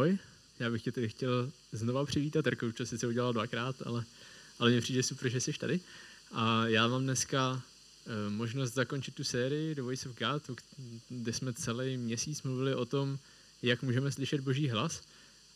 ahoj. 0.00 0.18
Já 0.58 0.70
bych 0.70 0.82
tě 0.82 0.92
tady 0.92 1.08
chtěl 1.08 1.50
znova 1.72 2.04
přivítat. 2.04 2.44
Terko 2.44 2.66
už 2.66 2.74
to 2.74 2.86
sice 2.86 3.06
udělal 3.06 3.32
dvakrát, 3.32 3.76
ale, 3.86 4.04
ale 4.58 4.70
mně 4.70 4.80
přijde 4.80 5.02
super, 5.02 5.28
že 5.28 5.40
jsi 5.40 5.52
tady. 5.52 5.80
A 6.32 6.66
já 6.66 6.88
mám 6.88 7.02
dneska 7.02 7.62
e, 8.06 8.30
možnost 8.30 8.74
zakončit 8.74 9.14
tu 9.14 9.24
sérii 9.24 9.74
The 9.74 9.82
Voice 9.82 10.08
of 10.08 10.18
God, 10.18 10.60
kde 11.08 11.32
jsme 11.32 11.52
celý 11.52 11.96
měsíc 11.96 12.42
mluvili 12.42 12.74
o 12.74 12.84
tom, 12.84 13.18
jak 13.62 13.82
můžeme 13.82 14.12
slyšet 14.12 14.40
Boží 14.40 14.68
hlas. 14.68 15.02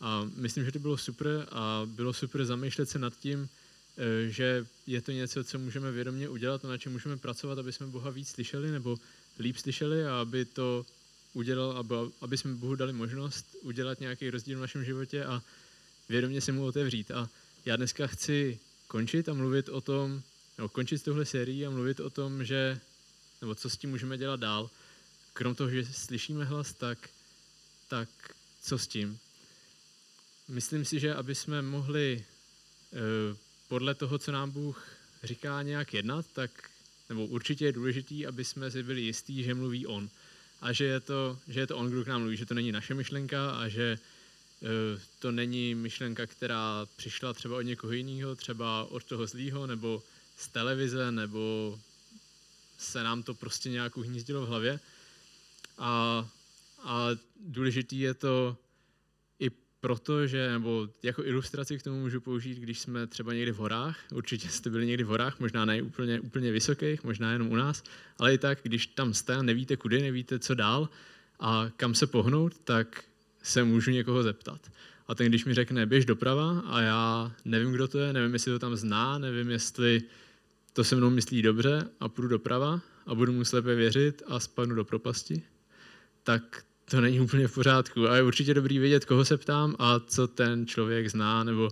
A 0.00 0.28
myslím, 0.36 0.64
že 0.64 0.72
to 0.72 0.78
bylo 0.78 0.96
super 0.96 1.46
a 1.50 1.82
bylo 1.86 2.12
super 2.12 2.44
zamýšlet 2.44 2.90
se 2.90 2.98
nad 2.98 3.14
tím, 3.20 3.48
e, 3.96 4.30
že 4.30 4.66
je 4.86 5.00
to 5.00 5.12
něco, 5.12 5.44
co 5.44 5.58
můžeme 5.58 5.92
vědomě 5.92 6.28
udělat, 6.28 6.64
na 6.64 6.78
čem 6.78 6.92
můžeme 6.92 7.16
pracovat, 7.16 7.58
aby 7.58 7.72
jsme 7.72 7.86
Boha 7.86 8.10
víc 8.10 8.28
slyšeli 8.28 8.70
nebo 8.70 8.98
líp 9.38 9.56
slyšeli 9.56 10.06
a 10.06 10.20
aby 10.20 10.44
to 10.44 10.86
udělal, 11.34 11.70
aby, 11.70 11.94
aby 12.20 12.38
jsme 12.38 12.54
Bohu 12.54 12.74
dali 12.74 12.92
možnost 12.92 13.56
udělat 13.62 14.00
nějaký 14.00 14.30
rozdíl 14.30 14.58
v 14.58 14.60
našem 14.60 14.84
životě 14.84 15.24
a 15.24 15.42
vědomě 16.08 16.40
se 16.40 16.52
mu 16.52 16.64
otevřít. 16.64 17.10
A 17.10 17.28
já 17.64 17.76
dneska 17.76 18.06
chci 18.06 18.58
končit 18.86 19.28
a 19.28 19.34
mluvit 19.34 19.68
o 19.68 19.80
tom, 19.80 20.22
nebo 20.58 20.68
končit 20.68 20.98
s 20.98 21.02
touhle 21.02 21.24
sérií 21.24 21.66
a 21.66 21.70
mluvit 21.70 22.00
o 22.00 22.10
tom, 22.10 22.44
že, 22.44 22.80
nebo 23.40 23.54
co 23.54 23.70
s 23.70 23.76
tím 23.76 23.90
můžeme 23.90 24.18
dělat 24.18 24.40
dál. 24.40 24.70
Krom 25.32 25.54
toho, 25.54 25.70
že 25.70 25.84
slyšíme 25.84 26.44
hlas, 26.44 26.72
tak, 26.72 26.98
tak 27.88 28.08
co 28.62 28.78
s 28.78 28.86
tím? 28.86 29.18
Myslím 30.48 30.84
si, 30.84 31.00
že 31.00 31.14
aby 31.14 31.34
jsme 31.34 31.62
mohli 31.62 32.24
eh, 32.92 33.36
podle 33.68 33.94
toho, 33.94 34.18
co 34.18 34.32
nám 34.32 34.50
Bůh 34.50 34.86
říká, 35.22 35.62
nějak 35.62 35.94
jednat, 35.94 36.26
tak, 36.32 36.70
nebo 37.08 37.26
určitě 37.26 37.64
je 37.64 37.72
důležitý, 37.72 38.26
aby 38.26 38.44
jsme 38.44 38.70
si 38.70 38.82
byli 38.82 39.00
jistí, 39.00 39.42
že 39.42 39.54
mluví 39.54 39.86
On 39.86 40.10
a 40.60 40.72
že 40.72 40.84
je 40.84 41.00
to, 41.00 41.38
že 41.48 41.60
je 41.60 41.66
to 41.66 41.76
on, 41.76 41.90
kdo 41.90 42.04
k 42.04 42.06
nám 42.06 42.20
mluví, 42.20 42.36
že 42.36 42.46
to 42.46 42.54
není 42.54 42.72
naše 42.72 42.94
myšlenka 42.94 43.50
a 43.50 43.68
že 43.68 43.98
uh, 44.60 44.68
to 45.18 45.32
není 45.32 45.74
myšlenka, 45.74 46.26
která 46.26 46.86
přišla 46.96 47.32
třeba 47.32 47.56
od 47.56 47.62
někoho 47.62 47.92
jiného, 47.92 48.36
třeba 48.36 48.84
od 48.84 49.04
toho 49.04 49.26
zlýho, 49.26 49.66
nebo 49.66 50.02
z 50.36 50.48
televize, 50.48 51.12
nebo 51.12 51.78
se 52.78 53.02
nám 53.02 53.22
to 53.22 53.34
prostě 53.34 53.70
nějak 53.70 53.96
uhnízdilo 53.96 54.46
v 54.46 54.48
hlavě. 54.48 54.80
A, 55.78 56.26
a 56.82 57.08
důležitý 57.40 58.00
je 58.00 58.14
to 58.14 58.56
i 59.84 59.86
proto, 59.86 60.26
že, 60.26 60.50
nebo 60.52 60.88
jako 61.02 61.24
ilustraci 61.24 61.78
k 61.78 61.82
tomu 61.82 62.00
můžu 62.00 62.20
použít, 62.20 62.58
když 62.58 62.80
jsme 62.80 63.06
třeba 63.06 63.32
někdy 63.32 63.52
v 63.52 63.56
horách, 63.56 63.98
určitě 64.12 64.48
jste 64.48 64.70
byli 64.70 64.86
někdy 64.86 65.04
v 65.04 65.06
horách, 65.06 65.40
možná 65.40 65.64
ne 65.64 65.82
úplně, 65.82 66.20
úplně 66.20 66.52
vysokých, 66.52 67.04
možná 67.04 67.32
jenom 67.32 67.52
u 67.52 67.56
nás, 67.56 67.84
ale 68.18 68.34
i 68.34 68.38
tak, 68.38 68.58
když 68.62 68.86
tam 68.86 69.14
jste 69.14 69.34
a 69.34 69.42
nevíte 69.42 69.76
kudy, 69.76 70.02
nevíte 70.02 70.38
co 70.38 70.54
dál 70.54 70.88
a 71.40 71.66
kam 71.76 71.94
se 71.94 72.06
pohnout, 72.06 72.58
tak 72.58 73.04
se 73.42 73.64
můžu 73.64 73.90
někoho 73.90 74.22
zeptat. 74.22 74.60
A 75.08 75.14
ten, 75.14 75.28
když 75.28 75.44
mi 75.44 75.54
řekne, 75.54 75.86
běž 75.86 76.04
doprava 76.04 76.60
a 76.60 76.80
já 76.80 77.32
nevím, 77.44 77.72
kdo 77.72 77.88
to 77.88 77.98
je, 77.98 78.12
nevím, 78.12 78.32
jestli 78.32 78.52
to 78.52 78.58
tam 78.58 78.76
zná, 78.76 79.18
nevím, 79.18 79.50
jestli 79.50 80.02
to 80.72 80.84
se 80.84 80.96
mnou 80.96 81.10
myslí 81.10 81.42
dobře 81.42 81.88
a 82.00 82.08
půjdu 82.08 82.28
doprava 82.28 82.80
a 83.06 83.14
budu 83.14 83.32
mu 83.32 83.44
slepě 83.44 83.74
věřit 83.74 84.22
a 84.26 84.40
spadnu 84.40 84.74
do 84.74 84.84
propasti, 84.84 85.42
tak 86.22 86.64
to 86.90 87.00
není 87.00 87.20
úplně 87.20 87.48
v 87.48 87.54
pořádku. 87.54 88.08
A 88.08 88.16
je 88.16 88.22
určitě 88.22 88.54
dobrý 88.54 88.78
vědět, 88.78 89.04
koho 89.04 89.24
se 89.24 89.36
ptám 89.36 89.76
a 89.78 90.00
co 90.00 90.28
ten 90.28 90.66
člověk 90.66 91.10
zná, 91.10 91.44
nebo 91.44 91.68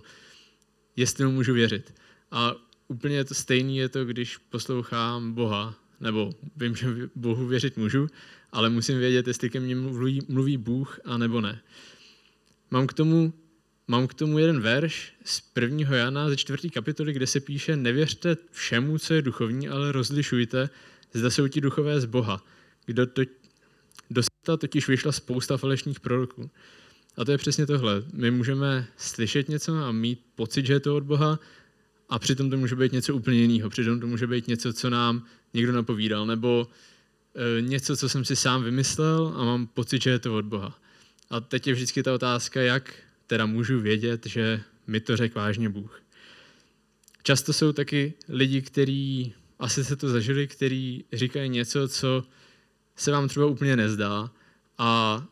jestli 0.95 1.25
mu 1.25 1.31
můžu 1.31 1.53
věřit. 1.53 1.93
A 2.31 2.55
úplně 2.87 3.23
to 3.23 3.33
stejný 3.33 3.77
je 3.77 3.89
to, 3.89 4.05
když 4.05 4.37
poslouchám 4.37 5.33
Boha, 5.33 5.75
nebo 5.99 6.31
vím, 6.55 6.75
že 6.75 6.87
Bohu 7.15 7.47
věřit 7.47 7.77
můžu, 7.77 8.07
ale 8.51 8.69
musím 8.69 8.99
vědět, 8.99 9.27
jestli 9.27 9.49
ke 9.49 9.59
mně 9.59 9.75
mluví, 9.75 10.21
mluví 10.27 10.57
Bůh 10.57 10.99
a 11.05 11.17
nebo 11.17 11.41
ne. 11.41 11.61
Mám 12.71 12.87
k 12.87 12.93
tomu 12.93 13.33
Mám 13.87 14.07
k 14.07 14.13
tomu 14.13 14.39
jeden 14.39 14.61
verš 14.61 15.13
z 15.25 15.43
1. 15.61 15.95
Jana 15.95 16.29
ze 16.29 16.37
4. 16.37 16.69
kapitoly, 16.69 17.13
kde 17.13 17.27
se 17.27 17.39
píše 17.39 17.75
Nevěřte 17.75 18.37
všemu, 18.51 18.97
co 18.97 19.13
je 19.13 19.21
duchovní, 19.21 19.69
ale 19.69 19.91
rozlišujte, 19.91 20.69
zda 21.13 21.29
jsou 21.29 21.47
ti 21.47 21.61
duchové 21.61 22.01
z 22.01 22.05
Boha. 22.05 22.45
Kdo 22.85 23.07
to, 23.07 23.21
do 24.09 24.21
světa 24.23 24.57
totiž 24.57 24.87
vyšla 24.87 25.11
spousta 25.11 25.57
falešných 25.57 25.99
proroků. 25.99 26.49
A 27.17 27.25
to 27.25 27.31
je 27.31 27.37
přesně 27.37 27.65
tohle. 27.65 28.03
My 28.13 28.31
můžeme 28.31 28.87
slyšet 28.97 29.49
něco 29.49 29.75
a 29.75 29.91
mít 29.91 30.25
pocit, 30.35 30.65
že 30.65 30.73
je 30.73 30.79
to 30.79 30.95
od 30.95 31.03
Boha, 31.03 31.39
a 32.09 32.19
přitom 32.19 32.49
to 32.49 32.57
může 32.57 32.75
být 32.75 32.91
něco 32.91 33.15
úplně 33.15 33.39
jiného. 33.39 33.69
Přitom 33.69 33.99
to 33.99 34.07
může 34.07 34.27
být 34.27 34.47
něco, 34.47 34.73
co 34.73 34.89
nám 34.89 35.25
někdo 35.53 35.71
napovídal, 35.71 36.25
nebo 36.25 36.67
e, 37.35 37.61
něco, 37.61 37.97
co 37.97 38.09
jsem 38.09 38.25
si 38.25 38.35
sám 38.35 38.63
vymyslel 38.63 39.33
a 39.35 39.43
mám 39.43 39.67
pocit, 39.67 40.01
že 40.01 40.09
je 40.09 40.19
to 40.19 40.35
od 40.37 40.45
Boha. 40.45 40.79
A 41.29 41.39
teď 41.39 41.67
je 41.67 41.73
vždycky 41.73 42.03
ta 42.03 42.13
otázka, 42.13 42.61
jak 42.61 42.93
teda 43.27 43.45
můžu 43.45 43.79
vědět, 43.79 44.25
že 44.25 44.61
mi 44.87 44.99
to 44.99 45.17
řekl 45.17 45.39
vážně 45.39 45.69
Bůh. 45.69 46.01
Často 47.23 47.53
jsou 47.53 47.71
taky 47.71 48.13
lidi, 48.29 48.61
kteří 48.61 49.33
asi 49.59 49.83
se 49.83 49.95
to 49.95 50.09
zažili, 50.09 50.47
kteří 50.47 51.05
říkají 51.13 51.49
něco, 51.49 51.87
co 51.87 52.23
se 52.95 53.11
vám 53.11 53.27
třeba 53.27 53.45
úplně 53.45 53.75
nezdá 53.75 54.31
a 54.77 55.23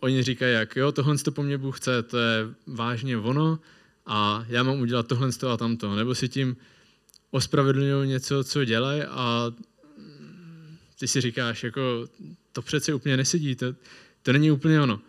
oni 0.00 0.22
říkají, 0.22 0.54
jak 0.54 0.76
jo, 0.76 0.92
tohle 0.92 1.18
to 1.18 1.32
po 1.32 1.42
mně 1.42 1.58
Bůh 1.58 1.76
chce, 1.76 2.02
to 2.02 2.18
je 2.18 2.54
vážně 2.66 3.18
ono 3.18 3.58
a 4.06 4.44
já 4.48 4.62
mám 4.62 4.80
udělat 4.80 5.06
tohle 5.06 5.30
a 5.52 5.56
tamto. 5.56 5.96
Nebo 5.96 6.14
si 6.14 6.28
tím 6.28 6.56
ospravedlňují 7.30 8.08
něco, 8.08 8.44
co 8.44 8.64
dělají 8.64 9.02
a 9.02 9.52
ty 10.98 11.08
si 11.08 11.20
říkáš, 11.20 11.64
jako 11.64 12.08
to 12.52 12.62
přece 12.62 12.94
úplně 12.94 13.16
nesedí, 13.16 13.56
to, 13.56 13.66
to 14.22 14.32
není 14.32 14.50
úplně 14.50 14.80
ono. 14.80 15.00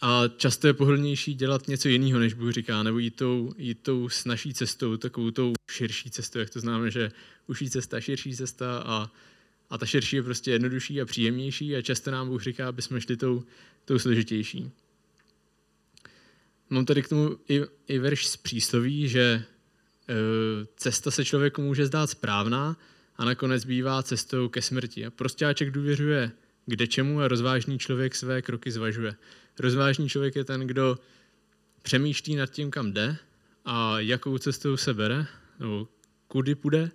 A 0.00 0.22
často 0.36 0.66
je 0.66 0.74
pohodlnější 0.74 1.34
dělat 1.34 1.68
něco 1.68 1.88
jiného, 1.88 2.18
než 2.18 2.34
Bůh 2.34 2.52
říká, 2.52 2.82
nebo 2.82 2.98
jít 2.98 3.16
tou, 3.16 3.52
jít 3.58 3.78
tou 3.82 4.08
s 4.08 4.24
naší 4.24 4.54
cestou, 4.54 4.96
takovou 4.96 5.30
tou 5.30 5.52
širší 5.70 6.10
cestou, 6.10 6.38
jak 6.38 6.50
to 6.50 6.60
známe, 6.60 6.90
že 6.90 7.12
uší 7.46 7.70
cesta, 7.70 8.00
širší 8.00 8.36
cesta 8.36 8.82
a 8.86 9.10
a 9.72 9.78
ta 9.78 9.86
širší 9.86 10.16
je 10.16 10.22
prostě 10.22 10.50
jednodušší 10.50 11.00
a 11.00 11.04
příjemnější 11.04 11.76
a 11.76 11.82
často 11.82 12.10
nám 12.10 12.28
Bůh 12.28 12.42
říká, 12.42 12.68
aby 12.68 12.82
jsme 12.82 13.00
šli 13.00 13.16
tou, 13.16 13.42
tou 13.84 13.98
složitější. 13.98 14.70
Mám 16.70 16.84
tady 16.84 17.02
k 17.02 17.08
tomu 17.08 17.36
i, 17.48 17.60
i 17.88 17.98
verš 17.98 18.26
z 18.26 18.36
přísloví, 18.36 19.08
že 19.08 19.22
e, 19.22 19.44
cesta 20.76 21.10
se 21.10 21.24
člověku 21.24 21.62
může 21.62 21.86
zdát 21.86 22.10
správná 22.10 22.76
a 23.16 23.24
nakonec 23.24 23.64
bývá 23.64 24.02
cestou 24.02 24.48
ke 24.48 24.62
smrti. 24.62 25.06
A 25.06 25.10
prostáček 25.10 25.70
důvěřuje 25.70 26.32
kde 26.66 26.86
čemu 26.86 27.20
a 27.20 27.28
rozvážný 27.28 27.78
člověk 27.78 28.14
své 28.14 28.42
kroky 28.42 28.70
zvažuje. 28.70 29.14
Rozvážný 29.58 30.08
člověk 30.08 30.36
je 30.36 30.44
ten, 30.44 30.60
kdo 30.60 30.98
přemýšlí 31.82 32.36
nad 32.36 32.50
tím, 32.50 32.70
kam 32.70 32.92
jde 32.92 33.16
a 33.64 34.00
jakou 34.00 34.38
cestou 34.38 34.76
se 34.76 34.94
bere, 34.94 35.26
nebo 35.60 35.88
kudy 36.28 36.54
půjde 36.54 36.90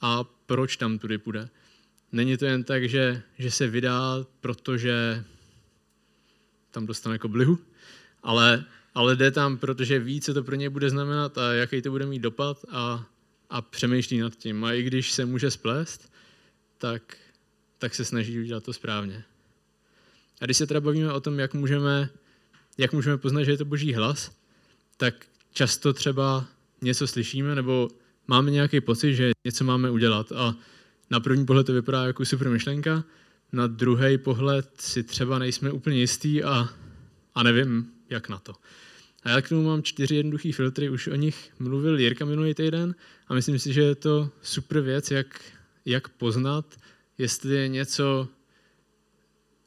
a 0.00 0.24
proč 0.24 0.76
tam 0.76 0.98
tudy 0.98 1.18
půjde. 1.18 1.48
Není 2.12 2.36
to 2.36 2.44
jen 2.44 2.64
tak, 2.64 2.88
že, 2.88 3.22
že 3.38 3.50
se 3.50 3.66
vydá, 3.66 4.26
protože 4.40 5.24
tam 6.70 6.86
dostane 6.86 7.18
koblihu, 7.18 7.58
ale, 8.22 8.64
ale 8.94 9.16
jde 9.16 9.30
tam, 9.30 9.58
protože 9.58 9.98
ví, 9.98 10.20
co 10.20 10.34
to 10.34 10.44
pro 10.44 10.54
něj 10.54 10.68
bude 10.68 10.90
znamenat 10.90 11.38
a 11.38 11.52
jaký 11.52 11.82
to 11.82 11.90
bude 11.90 12.06
mít 12.06 12.22
dopad 12.22 12.64
a, 12.70 13.06
a 13.50 13.62
přemýšlí 13.62 14.18
nad 14.18 14.36
tím. 14.36 14.64
A 14.64 14.72
i 14.72 14.82
když 14.82 15.12
se 15.12 15.24
může 15.24 15.50
splést, 15.50 16.12
tak, 16.78 17.16
tak 17.78 17.94
se 17.94 18.04
snaží 18.04 18.40
udělat 18.40 18.64
to 18.64 18.72
správně. 18.72 19.24
A 20.40 20.44
když 20.44 20.56
se 20.56 20.66
teda 20.66 20.80
bavíme 20.80 21.12
o 21.12 21.20
tom, 21.20 21.38
jak 21.38 21.54
můžeme, 21.54 22.08
jak 22.78 22.92
můžeme 22.92 23.18
poznat, 23.18 23.44
že 23.44 23.50
je 23.50 23.58
to 23.58 23.64
boží 23.64 23.94
hlas, 23.94 24.36
tak 24.96 25.26
často 25.52 25.92
třeba 25.92 26.46
něco 26.82 27.06
slyšíme 27.06 27.54
nebo 27.54 27.88
máme 28.26 28.50
nějaký 28.50 28.80
pocit, 28.80 29.14
že 29.14 29.30
něco 29.44 29.64
máme 29.64 29.90
udělat 29.90 30.32
a 30.32 30.56
na 31.12 31.20
první 31.20 31.46
pohled 31.46 31.66
to 31.66 31.72
vypadá 31.72 32.04
jako 32.04 32.24
super 32.24 32.48
myšlenka, 32.50 33.04
na 33.52 33.66
druhý 33.66 34.18
pohled 34.18 34.70
si 34.78 35.02
třeba 35.02 35.38
nejsme 35.38 35.70
úplně 35.70 36.00
jistý 36.00 36.44
a, 36.44 36.68
a 37.34 37.42
nevím, 37.42 37.86
jak 38.10 38.28
na 38.28 38.38
to. 38.38 38.52
A 39.22 39.30
já 39.30 39.40
k 39.40 39.48
tomu 39.48 39.62
mám 39.62 39.82
čtyři 39.82 40.16
jednoduché 40.16 40.52
filtry, 40.52 40.90
už 40.90 41.08
o 41.08 41.14
nich 41.14 41.50
mluvil 41.58 41.98
Jirka 41.98 42.24
minulý 42.24 42.54
týden 42.54 42.94
a 43.28 43.34
myslím 43.34 43.58
si, 43.58 43.72
že 43.72 43.82
je 43.82 43.94
to 43.94 44.30
super 44.42 44.80
věc, 44.80 45.10
jak, 45.10 45.40
jak 45.84 46.08
poznat, 46.08 46.76
jestli 47.18 47.54
je 47.54 47.68
něco 47.68 48.28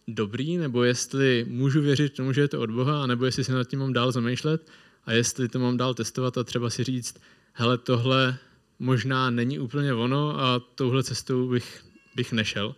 dobrý, 0.08 0.58
nebo 0.58 0.84
jestli 0.84 1.46
můžu 1.50 1.82
věřit 1.82 2.14
tomu, 2.14 2.34
že 2.34 2.42
je 2.42 2.48
to 2.48 2.62
od 2.62 2.72
Boha, 2.72 3.08
nebo 3.08 3.26
jestli 3.26 3.44
se 3.44 3.54
nad 3.54 3.68
tím 3.68 3.80
mám 3.80 3.94
dál 3.94 4.12
zamýšlet 4.12 4.72
a 5.06 5.12
jestli 5.12 5.50
to 5.50 5.60
mám 5.60 5.78
dál 5.78 5.94
testovat 5.94 6.38
a 6.38 6.44
třeba 6.44 6.70
si 6.70 6.84
říct, 6.84 7.16
hele, 7.54 7.78
tohle 7.78 8.38
možná 8.80 9.30
není 9.30 9.60
úplně 9.60 9.94
ono 9.94 10.40
a 10.40 10.60
touhle 10.60 11.04
cestou 11.04 11.50
bych, 11.50 11.86
bych 12.16 12.32
nešel. 12.32 12.76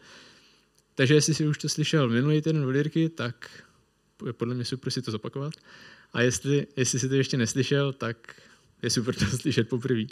Takže 0.95 1.13
jestli 1.13 1.33
jsi 1.33 1.47
už 1.47 1.57
to 1.57 1.69
slyšel 1.69 2.09
minulý 2.09 2.41
týden 2.41 2.65
v 2.65 2.69
Lirky, 2.69 3.09
tak 3.09 3.63
je 4.25 4.33
podle 4.33 4.55
mě 4.55 4.65
super 4.65 4.91
si 4.91 5.01
to 5.01 5.11
zopakovat. 5.11 5.53
A 6.13 6.21
jestli, 6.21 6.67
jestli 6.75 6.99
jsi 6.99 7.09
to 7.09 7.15
ještě 7.15 7.37
neslyšel, 7.37 7.93
tak 7.93 8.41
je 8.81 8.89
super 8.89 9.15
to 9.15 9.25
slyšet 9.25 9.69
poprvé. 9.69 10.03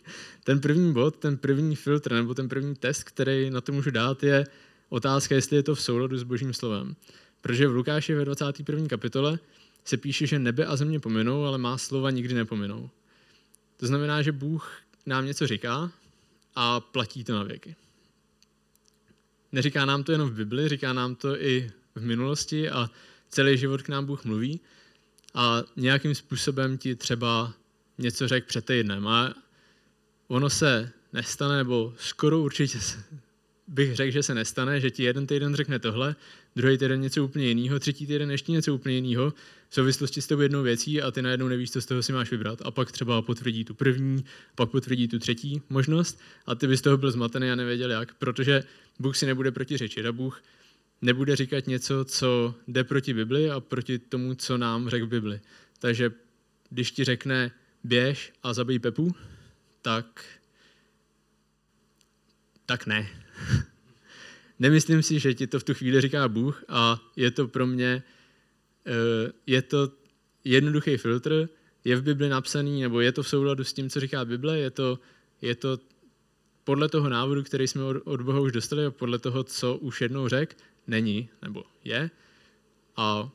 Ten 0.44 0.60
první 0.62 0.94
bod, 0.94 1.18
ten 1.18 1.38
první 1.38 1.76
filtr 1.76 2.14
nebo 2.14 2.34
ten 2.34 2.50
první 2.50 2.76
test, 2.76 3.04
který 3.04 3.50
na 3.50 3.62
to 3.62 3.72
můžu 3.72 3.92
dát, 3.92 4.24
je 4.24 4.48
otázka, 4.90 5.36
jestli 5.36 5.56
je 5.56 5.64
to 5.64 5.76
v 5.76 5.82
souladu 5.82 6.18
s 6.18 6.24
Božím 6.24 6.54
slovem. 6.54 6.96
Protože 7.42 7.68
v 7.68 7.76
Lukáši 7.76 8.14
ve 8.14 8.26
21. 8.26 8.88
kapitole 8.88 9.40
se 9.86 9.98
píše, 9.98 10.28
že 10.28 10.40
nebe 10.40 10.66
a 10.66 10.76
země 10.76 11.00
pominou, 11.00 11.44
ale 11.44 11.58
má 11.58 11.78
slova 11.78 12.12
nikdy 12.12 12.34
nepominou. 12.34 12.90
To 13.78 13.88
znamená, 13.88 14.22
že 14.22 14.32
Bůh 14.32 14.78
nám 15.06 15.26
něco 15.26 15.48
říká 15.48 15.92
a 16.56 16.80
platí 16.80 17.24
to 17.24 17.36
na 17.36 17.44
věky. 17.44 17.76
Neříká 19.52 19.86
nám 19.86 20.04
to 20.04 20.12
jenom 20.12 20.30
v 20.30 20.34
Bibli, 20.34 20.70
říká 20.70 20.94
nám 20.94 21.16
to 21.16 21.42
i 21.42 21.72
v 21.96 22.02
minulosti 22.02 22.70
a 22.70 22.90
celý 23.30 23.58
život 23.58 23.82
k 23.82 23.90
nám 23.90 24.06
Bůh 24.06 24.26
mluví 24.26 24.60
a 25.34 25.64
nějakým 25.76 26.16
způsobem 26.16 26.78
ti 26.78 26.96
třeba 26.96 27.54
něco 27.98 28.28
řekl 28.28 28.48
před 28.48 28.66
týdnem 28.66 29.08
a 29.08 29.34
ono 30.28 30.50
se 30.50 30.92
nestane, 31.14 31.58
nebo 31.58 31.94
skoro 31.98 32.40
určitě 32.40 32.80
bych 33.68 33.96
řekl, 33.96 34.12
že 34.12 34.24
se 34.24 34.36
nestane, 34.36 34.80
že 34.80 34.92
ti 34.92 35.04
jeden 35.04 35.28
týden 35.28 35.56
řekne 35.56 35.80
tohle, 35.80 36.16
druhý 36.56 36.78
týden 36.78 37.02
něco 37.02 37.24
úplně 37.24 37.48
jiného, 37.48 37.80
třetí 37.80 38.08
týden 38.08 38.32
ještě 38.32 38.52
něco 38.52 38.76
úplně 38.76 38.96
jiného 38.96 39.34
v 39.70 39.76
souvislosti 39.76 40.22
s 40.22 40.28
tou 40.28 40.42
jednou 40.42 40.64
věcí 40.64 41.02
a 41.02 41.12
ty 41.12 41.22
najednou 41.22 41.48
nevíš, 41.48 41.72
co 41.72 41.82
z 41.82 41.86
toho 41.86 42.04
si 42.04 42.14
máš 42.14 42.32
vybrat. 42.32 42.62
A 42.66 42.72
pak 42.72 42.92
třeba 42.92 43.22
potvrdí 43.22 43.66
tu 43.66 43.74
první, 43.74 44.26
pak 44.56 44.70
potvrdí 44.70 45.08
tu 45.08 45.20
třetí 45.20 45.62
možnost 45.70 46.20
a 46.46 46.56
ty 46.56 46.68
bys 46.68 46.80
z 46.80 46.84
toho 46.84 46.98
byl 46.98 47.12
zmatený 47.12 47.52
a 47.52 47.56
nevěděl 47.56 47.92
jak, 47.92 48.14
protože 48.14 48.64
Bůh 49.00 49.18
si 49.18 49.26
nebude 49.26 49.52
protiřečit 49.52 50.06
a 50.06 50.12
Bůh 50.12 50.44
nebude 51.02 51.36
říkat 51.36 51.68
něco, 51.68 52.06
co 52.06 52.56
jde 52.68 52.84
proti 52.84 53.14
Bibli 53.14 53.52
a 53.52 53.60
proti 53.60 54.00
tomu, 54.00 54.36
co 54.36 54.58
nám 54.58 54.90
řekl 54.90 55.08
Bibli. 55.08 55.40
Takže 55.80 56.12
když 56.70 56.92
ti 56.92 57.04
řekne 57.04 57.52
běž 57.84 58.34
a 58.44 58.54
zabij 58.54 58.80
Pepu, 58.80 59.16
tak 59.82 60.26
tak 62.66 62.86
ne. 62.86 63.25
Nemyslím 64.60 65.04
si, 65.04 65.20
že 65.20 65.34
ti 65.34 65.48
to 65.48 65.60
v 65.60 65.64
tu 65.64 65.74
chvíli 65.74 66.02
říká 66.02 66.28
Bůh 66.28 66.64
a 66.70 67.02
je 67.16 67.32
to 67.32 67.48
pro 67.48 67.68
mě, 67.68 68.04
eh, 68.86 69.32
je 69.48 69.62
to 69.62 69.92
jednoduchý 70.44 70.98
filtr, 70.98 71.50
je 71.84 71.96
v 71.96 72.04
Bibli 72.04 72.30
napsaný, 72.30 72.82
nebo 72.82 73.02
je 73.02 73.12
to 73.12 73.24
v 73.24 73.30
souladu 73.30 73.64
s 73.64 73.74
tím, 73.74 73.90
co 73.90 74.00
říká 74.00 74.26
Bible, 74.26 74.60
je 74.60 74.70
to, 74.70 75.00
je 75.42 75.56
to 75.56 75.80
podle 76.64 76.90
toho 76.90 77.10
návodu, 77.10 77.44
který 77.44 77.68
jsme 77.68 77.84
od, 77.84 78.22
Boha 78.22 78.40
už 78.40 78.52
dostali 78.52 78.86
a 78.86 78.92
podle 78.92 79.20
toho, 79.20 79.44
co 79.44 79.76
už 79.76 80.02
jednou 80.02 80.28
řek, 80.28 80.58
není, 80.88 81.30
nebo 81.42 81.64
je. 81.84 82.10
A 82.96 83.30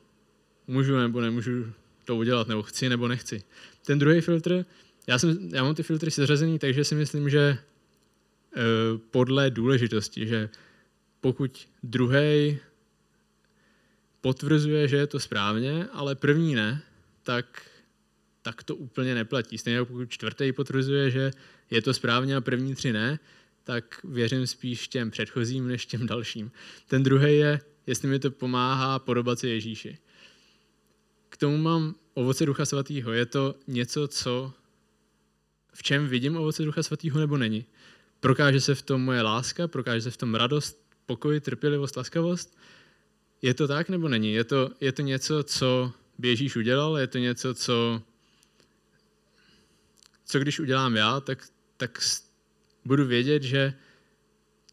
můžu 0.67 0.97
nebo 0.97 1.21
nemůžu 1.21 1.73
to 2.05 2.15
udělat, 2.15 2.47
nebo 2.47 2.63
chci 2.63 2.89
nebo 2.89 3.07
nechci. 3.07 3.43
Ten 3.85 3.99
druhý 3.99 4.21
filtr, 4.21 4.65
já, 5.07 5.19
jsem, 5.19 5.49
já 5.53 5.63
mám 5.63 5.75
ty 5.75 5.83
filtry 5.83 6.11
seřazený, 6.11 6.59
takže 6.59 6.83
si 6.83 6.95
myslím, 6.95 7.29
že 7.29 7.57
podle 9.11 9.49
důležitosti, 9.49 10.27
že 10.27 10.49
pokud 11.21 11.67
druhý 11.83 12.59
potvrzuje, 14.21 14.87
že 14.87 14.97
je 14.97 15.07
to 15.07 15.19
správně, 15.19 15.85
ale 15.91 16.15
první 16.15 16.55
ne, 16.55 16.81
tak, 17.23 17.61
tak 18.41 18.63
to 18.63 18.75
úplně 18.75 19.15
neplatí. 19.15 19.57
Stejně 19.57 19.77
jako 19.77 19.93
pokud 19.93 20.09
čtvrtý 20.09 20.51
potvrzuje, 20.51 21.11
že 21.11 21.31
je 21.71 21.81
to 21.81 21.93
správně 21.93 22.35
a 22.35 22.41
první 22.41 22.75
tři 22.75 22.93
ne, 22.93 23.19
tak 23.63 23.99
věřím 24.03 24.47
spíš 24.47 24.87
těm 24.87 25.11
předchozím 25.11 25.67
než 25.67 25.85
těm 25.85 26.07
dalším. 26.07 26.51
Ten 26.87 27.03
druhý 27.03 27.37
je, 27.37 27.59
jestli 27.87 28.07
mi 28.07 28.19
to 28.19 28.31
pomáhá 28.31 28.99
podobat 28.99 29.39
se 29.39 29.47
Ježíši. 29.47 29.97
K 31.29 31.37
tomu 31.37 31.57
mám 31.57 31.95
ovoce 32.13 32.45
Ducha 32.45 32.65
Svatého. 32.65 33.11
Je 33.11 33.25
to 33.25 33.55
něco, 33.67 34.07
co 34.07 34.53
v 35.73 35.83
čem 35.83 36.07
vidím 36.07 36.37
ovoce 36.37 36.63
Ducha 36.63 36.83
Svatého 36.83 37.19
nebo 37.19 37.37
není. 37.37 37.65
Prokáže 38.21 38.61
se 38.61 38.75
v 38.75 38.81
tom 38.81 39.01
moje 39.01 39.21
láska, 39.21 39.67
prokáže 39.67 40.01
se 40.01 40.11
v 40.11 40.17
tom 40.17 40.35
radost, 40.35 40.77
pokoj, 41.05 41.39
trpělivost, 41.39 41.97
laskavost. 41.97 42.57
Je 43.41 43.53
to 43.53 43.67
tak 43.67 43.89
nebo 43.89 44.07
není? 44.07 44.33
Je 44.33 44.43
to, 44.43 44.69
je 44.81 44.91
to 44.91 45.01
něco, 45.01 45.43
co 45.43 45.91
by 46.17 46.27
Ježíš 46.27 46.55
udělal? 46.55 46.97
Je 46.97 47.07
to 47.07 47.17
něco, 47.17 47.53
co, 47.53 48.01
co 50.25 50.39
když 50.39 50.59
udělám 50.59 50.95
já, 50.95 51.19
tak, 51.19 51.47
tak 51.77 51.99
budu 52.85 53.05
vědět, 53.05 53.43
že 53.43 53.73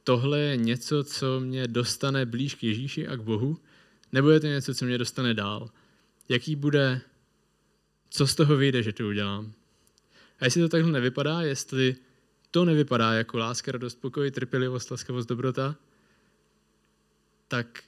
tohle 0.04 0.40
je 0.40 0.56
něco, 0.56 1.04
co 1.04 1.40
mě 1.40 1.68
dostane 1.68 2.26
blíž 2.26 2.54
k 2.54 2.62
Ježíši 2.62 3.08
a 3.08 3.16
k 3.16 3.22
Bohu, 3.22 3.58
nebo 4.12 4.30
je 4.30 4.40
to 4.40 4.46
něco, 4.46 4.74
co 4.74 4.84
mě 4.84 4.98
dostane 4.98 5.34
dál? 5.34 5.70
Jaký 6.28 6.56
bude, 6.56 7.00
co 8.10 8.26
z 8.26 8.34
toho 8.34 8.56
vyjde, 8.56 8.82
že 8.82 8.92
to 8.92 9.08
udělám? 9.08 9.52
A 10.40 10.44
jestli 10.44 10.60
to 10.60 10.68
takhle 10.68 10.92
nevypadá, 10.92 11.40
jestli 11.40 11.96
to 12.50 12.64
nevypadá 12.64 13.12
jako 13.12 13.38
láska, 13.38 13.72
radost, 13.72 14.00
pokoj, 14.00 14.30
trpělivost, 14.30 14.90
laskavost, 14.90 15.28
dobrota, 15.28 15.76
tak 17.48 17.82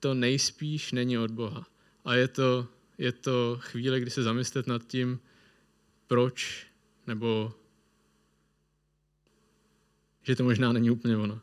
to 0.00 0.14
nejspíš 0.14 0.92
není 0.92 1.18
od 1.18 1.30
Boha. 1.30 1.66
A 2.04 2.14
je 2.14 2.28
to, 2.28 2.66
je 2.98 3.12
to 3.12 3.58
chvíle, 3.60 4.00
kdy 4.00 4.10
se 4.10 4.22
zamyslet 4.22 4.66
nad 4.66 4.86
tím, 4.86 5.20
proč 6.06 6.66
nebo 7.06 7.52
že 10.22 10.36
to 10.36 10.44
možná 10.44 10.72
není 10.72 10.90
úplně 10.90 11.16
ono. 11.16 11.40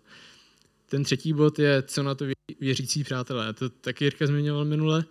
Ten 0.85 1.03
třetí 1.03 1.33
bod 1.33 1.59
je, 1.59 1.81
co 1.81 2.03
na 2.03 2.15
to 2.15 2.25
věřící 2.59 3.03
přátelé. 3.03 3.53
To 3.53 3.69
taky 3.69 4.05
Jirka 4.05 4.27
zmiňoval 4.27 4.65
minule. 4.65 5.05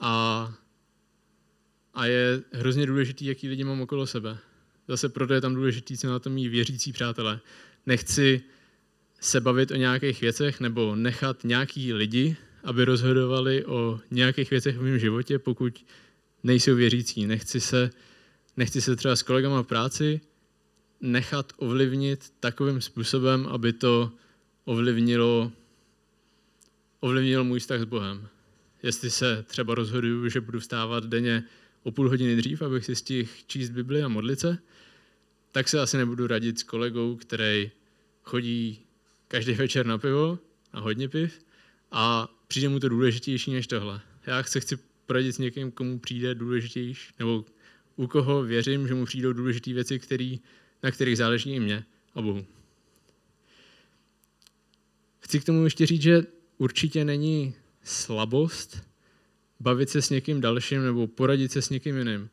A, 0.00 0.54
a 1.94 2.06
je 2.06 2.42
hrozně 2.52 2.86
důležitý, 2.86 3.26
jaký 3.26 3.48
lidi 3.48 3.64
mám 3.64 3.80
okolo 3.80 4.06
sebe. 4.06 4.38
Zase 4.90 5.08
proto 5.08 5.34
je 5.34 5.40
tam 5.40 5.54
důležitý, 5.54 5.96
co 5.96 6.06
na 6.06 6.18
to 6.18 6.30
mý 6.30 6.48
věřící 6.48 6.92
přátelé. 6.92 7.40
Nechci 7.86 8.42
se 9.20 9.40
bavit 9.40 9.70
o 9.70 9.76
nějakých 9.76 10.20
věcech 10.20 10.60
nebo 10.60 10.96
nechat 10.96 11.44
nějaký 11.44 11.92
lidi, 11.92 12.36
aby 12.64 12.84
rozhodovali 12.84 13.64
o 13.64 14.00
nějakých 14.10 14.50
věcech 14.50 14.76
v 14.76 14.82
mém 14.82 14.98
životě, 14.98 15.38
pokud 15.38 15.84
nejsou 16.42 16.74
věřící. 16.74 17.26
Nechci 17.26 17.60
se, 17.60 17.90
nechci 18.56 18.80
se 18.80 18.96
třeba 18.96 19.16
s 19.16 19.22
kolegama 19.22 19.62
v 19.62 19.66
práci 19.66 20.20
nechat 21.00 21.52
ovlivnit 21.56 22.32
takovým 22.40 22.80
způsobem, 22.80 23.46
aby 23.46 23.72
to 23.72 24.12
ovlivnilo, 24.64 25.52
ovlivnilo 27.00 27.44
můj 27.44 27.60
vztah 27.60 27.80
s 27.80 27.84
Bohem. 27.84 28.28
Jestli 28.82 29.10
se 29.10 29.44
třeba 29.48 29.74
rozhoduju, 29.74 30.28
že 30.28 30.40
budu 30.40 30.60
vstávat 30.60 31.04
denně 31.04 31.44
o 31.82 31.92
půl 31.92 32.08
hodiny 32.08 32.36
dřív, 32.36 32.62
abych 32.62 32.84
si 32.84 32.96
stihl 32.96 33.30
číst 33.46 33.70
Bibli 33.70 34.02
a 34.02 34.08
modlit 34.08 34.40
se, 34.40 34.58
tak 35.52 35.68
se 35.68 35.80
asi 35.80 35.96
nebudu 35.96 36.26
radit 36.26 36.58
s 36.58 36.62
kolegou, 36.62 37.16
který 37.16 37.70
chodí 38.22 38.80
každý 39.28 39.52
večer 39.52 39.86
na 39.86 39.98
pivo, 39.98 40.38
a 40.72 40.80
hodně 40.80 41.08
piv, 41.08 41.44
a 41.90 42.28
přijde 42.48 42.68
mu 42.68 42.80
to 42.80 42.88
důležitější 42.88 43.52
než 43.52 43.66
tohle. 43.66 44.00
Já 44.26 44.42
se 44.42 44.60
chci 44.60 44.76
poradit 45.06 45.32
s 45.32 45.38
někým, 45.38 45.70
komu 45.70 45.98
přijde 45.98 46.34
důležitější, 46.34 47.12
nebo 47.18 47.44
u 47.96 48.06
koho 48.06 48.42
věřím, 48.42 48.88
že 48.88 48.94
mu 48.94 49.04
přijdou 49.04 49.32
důležité 49.32 49.72
věci, 49.72 49.98
které 49.98 50.36
na 50.82 50.90
kterých 50.90 51.16
záleží 51.16 51.50
i 51.50 51.60
mě 51.60 51.84
a 52.14 52.22
Bohu. 52.22 52.46
Chci 55.20 55.40
k 55.40 55.44
tomu 55.44 55.64
ještě 55.64 55.86
říct, 55.86 56.02
že 56.02 56.22
určitě 56.58 57.04
není 57.04 57.54
slabost 57.82 58.89
bavit 59.60 59.90
se 59.90 60.02
s 60.02 60.10
někým 60.10 60.40
dalším 60.40 60.82
nebo 60.82 61.06
poradit 61.06 61.52
se 61.52 61.62
s 61.62 61.70
někým 61.70 61.96
jiným. 61.96 62.30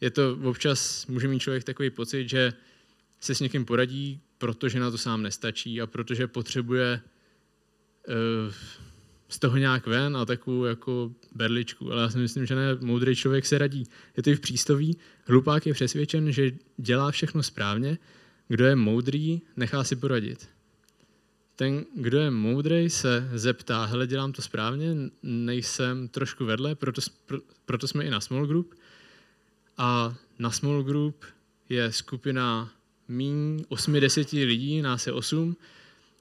Je 0.00 0.10
to 0.10 0.38
občas, 0.42 1.06
může 1.06 1.28
mít 1.28 1.38
člověk 1.38 1.64
takový 1.64 1.90
pocit, 1.90 2.28
že 2.28 2.52
se 3.20 3.34
s 3.34 3.40
někým 3.40 3.64
poradí, 3.64 4.20
protože 4.38 4.80
na 4.80 4.90
to 4.90 4.98
sám 4.98 5.22
nestačí 5.22 5.80
a 5.80 5.86
protože 5.86 6.26
potřebuje 6.26 7.00
uh, 8.08 8.54
z 9.28 9.38
toho 9.38 9.56
nějak 9.56 9.86
ven 9.86 10.16
a 10.16 10.24
takovou 10.24 10.64
jako 10.64 11.12
berličku. 11.34 11.92
Ale 11.92 12.02
já 12.02 12.10
si 12.10 12.18
myslím, 12.18 12.46
že 12.46 12.54
ne, 12.54 12.74
moudrý 12.80 13.16
člověk 13.16 13.46
se 13.46 13.58
radí. 13.58 13.84
Je 14.16 14.22
to 14.22 14.30
i 14.30 14.34
v 14.34 14.40
přístoví. 14.40 14.96
Hlupák 15.26 15.66
je 15.66 15.74
přesvědčen, 15.74 16.32
že 16.32 16.50
dělá 16.76 17.10
všechno 17.10 17.42
správně. 17.42 17.98
Kdo 18.48 18.64
je 18.64 18.76
moudrý, 18.76 19.40
nechá 19.56 19.84
si 19.84 19.96
poradit. 19.96 20.48
Ten, 21.56 21.84
kdo 21.94 22.18
je 22.18 22.30
moudrý, 22.30 22.90
se 22.90 23.30
zeptá, 23.34 23.84
hele, 23.84 24.06
dělám 24.06 24.32
to 24.32 24.42
správně, 24.42 24.96
nejsem 25.22 26.08
trošku 26.08 26.44
vedle, 26.44 26.74
proto, 26.74 27.00
proto 27.64 27.88
jsme 27.88 28.04
i 28.04 28.10
na 28.10 28.20
small 28.20 28.46
group. 28.46 28.74
A 29.78 30.14
na 30.38 30.50
small 30.50 30.82
group 30.82 31.24
je 31.68 31.92
skupina 31.92 32.72
míň 33.08 33.64
8-10 33.70 34.46
lidí, 34.46 34.82
nás 34.82 35.06
je 35.06 35.12
8, 35.12 35.56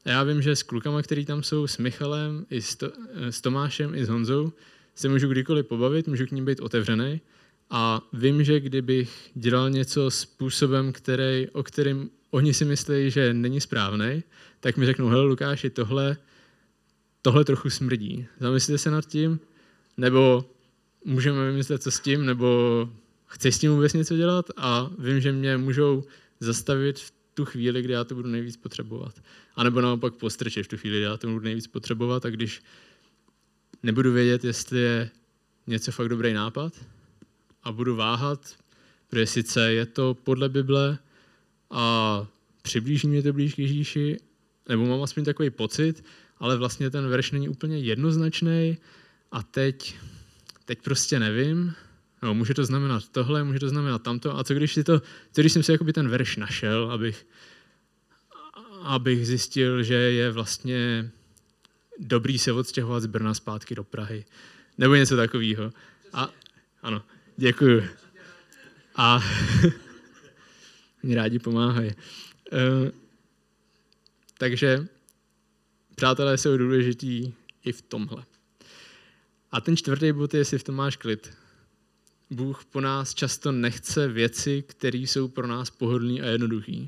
a 0.06 0.10
já 0.10 0.24
vím, 0.24 0.42
že 0.42 0.56
s 0.56 0.64
klukama, 0.64 1.02
který 1.02 1.26
tam 1.26 1.44
jsou, 1.44 1.68
s 1.68 1.78
Michalem, 1.78 2.46
i 2.50 2.62
s, 2.62 2.76
to, 2.76 2.92
s 3.14 3.42
Tomášem, 3.42 3.96
i 3.96 4.06
s 4.06 4.10
Honzou, 4.10 4.54
se 4.96 5.10
můžu 5.10 5.28
kdykoliv 5.28 5.66
pobavit, 5.66 6.08
můžu 6.08 6.26
k 6.26 6.32
ním 6.32 6.46
být 6.46 6.60
otevřený. 6.60 7.22
A 7.70 8.02
vím, 8.14 8.44
že 8.44 8.60
kdybych 8.60 9.32
dělal 9.36 9.70
něco 9.70 10.12
způsobem, 10.12 10.94
který, 10.94 11.48
o 11.50 11.64
kterým 11.64 12.10
oni 12.32 12.54
si 12.54 12.66
myslí, 12.66 13.12
že 13.12 13.34
není 13.34 13.62
správný, 13.62 14.24
tak 14.60 14.78
mi 14.78 14.86
řeknou, 14.86 15.08
hele 15.08 15.24
Lukáši, 15.24 15.70
tohle, 15.70 16.18
tohle 17.22 17.46
trochu 17.46 17.70
smrdí. 17.70 18.28
Zamyslete 18.40 18.78
se 18.78 18.92
nad 18.92 19.06
tím, 19.06 19.40
nebo 19.98 20.46
můžeme 21.06 21.52
vymyslet, 21.52 21.84
co 21.84 21.92
s 21.92 22.00
tím, 22.00 22.26
nebo 22.26 22.90
chci 23.26 23.52
s 23.52 23.60
tím 23.60 23.72
vůbec 23.72 23.94
něco 23.94 24.18
dělat 24.18 24.50
a 24.58 24.92
vím, 25.00 25.22
že 25.22 25.32
mě 25.32 25.58
můžou 25.58 26.04
zastavit 26.40 27.00
v 27.00 27.14
tu 27.34 27.46
chvíli, 27.46 27.82
kdy 27.82 27.94
já 27.94 28.04
to 28.04 28.16
budu 28.16 28.30
nejvíc 28.30 28.58
potřebovat. 28.58 29.22
A 29.56 29.64
nebo 29.64 29.82
naopak 29.82 30.14
postrčit 30.14 30.66
v 30.66 30.70
tu 30.70 30.78
chvíli, 30.78 30.98
kdy 30.98 31.04
já 31.04 31.18
to 31.18 31.28
budu 31.28 31.46
nejvíc 31.46 31.68
potřebovat 31.68 32.26
a 32.26 32.30
když 32.30 32.62
nebudu 33.84 34.14
vědět, 34.14 34.44
jestli 34.44 34.80
je 34.80 35.10
něco 35.68 35.92
fakt 35.92 36.10
dobrý 36.10 36.34
nápad 36.34 36.74
a 37.64 37.72
budu 37.72 37.96
váhat, 37.96 38.56
protože 39.10 39.26
sice 39.26 39.74
je 39.74 39.86
to 39.86 40.14
podle 40.14 40.50
Bible 40.50 40.98
a 41.72 42.28
přiblíží 42.62 43.08
mě 43.08 43.24
to 43.24 43.34
blíž 43.34 43.54
k 43.54 43.60
Ježíši, 43.60 44.18
nebo 44.70 44.86
mám 44.86 45.04
aspoň 45.04 45.24
takový 45.24 45.50
pocit, 45.50 46.04
ale 46.38 46.58
vlastně 46.58 46.90
ten 46.90 47.10
verš 47.10 47.32
není 47.32 47.50
úplně 47.50 47.80
jednoznačný 47.80 48.78
a 49.32 49.44
teď, 49.44 49.96
teď 50.66 50.82
prostě 50.82 51.20
nevím. 51.20 51.74
No, 52.24 52.34
může 52.34 52.54
to 52.54 52.66
znamenat 52.66 53.10
tohle, 53.10 53.44
může 53.44 53.60
to 53.60 53.70
znamenat 53.70 54.04
tamto. 54.04 54.38
A 54.38 54.44
co 54.44 54.54
když, 54.54 54.74
si 54.74 54.84
to, 54.84 55.02
co 55.32 55.42
když 55.42 55.54
jsem 55.54 55.64
si 55.64 55.72
jakoby 55.72 55.94
ten 55.94 56.10
verš 56.10 56.38
našel, 56.38 56.92
abych, 56.92 57.28
abych 58.82 59.28
zjistil, 59.28 59.84
že 59.84 59.94
je 59.94 60.32
vlastně 60.32 61.12
dobrý 62.00 62.40
se 62.40 62.52
odstěhovat 62.52 63.04
z 63.04 63.06
Brna 63.06 63.34
zpátky 63.34 63.76
do 63.76 63.84
Prahy. 63.84 64.26
Nebo 64.78 64.96
něco 64.96 65.16
takového. 65.16 65.72
A 66.14 66.30
ano, 66.82 67.04
děkuju. 67.38 67.84
A 68.96 69.24
mě 71.04 71.16
rádi 71.16 71.40
pomáhají. 71.40 71.92
Uh, 71.92 72.90
takže 74.38 74.88
přátelé 75.96 76.38
jsou 76.38 76.58
důležití 76.58 77.34
i 77.64 77.72
v 77.72 77.82
tomhle. 77.82 78.24
A 79.52 79.62
ten 79.62 79.78
čtvrtý 79.78 80.12
bod 80.12 80.34
je, 80.34 80.40
jestli 80.40 80.58
v 80.58 80.64
tom 80.64 80.76
máš 80.76 80.98
klid. 80.98 81.38
Bůh 82.30 82.66
po 82.66 82.82
nás 82.82 83.14
často 83.14 83.52
nechce 83.52 84.08
věci, 84.08 84.64
které 84.68 84.98
jsou 84.98 85.28
pro 85.28 85.48
nás 85.48 85.70
pohodlné 85.70 86.22
a 86.22 86.26
jednoduché 86.26 86.88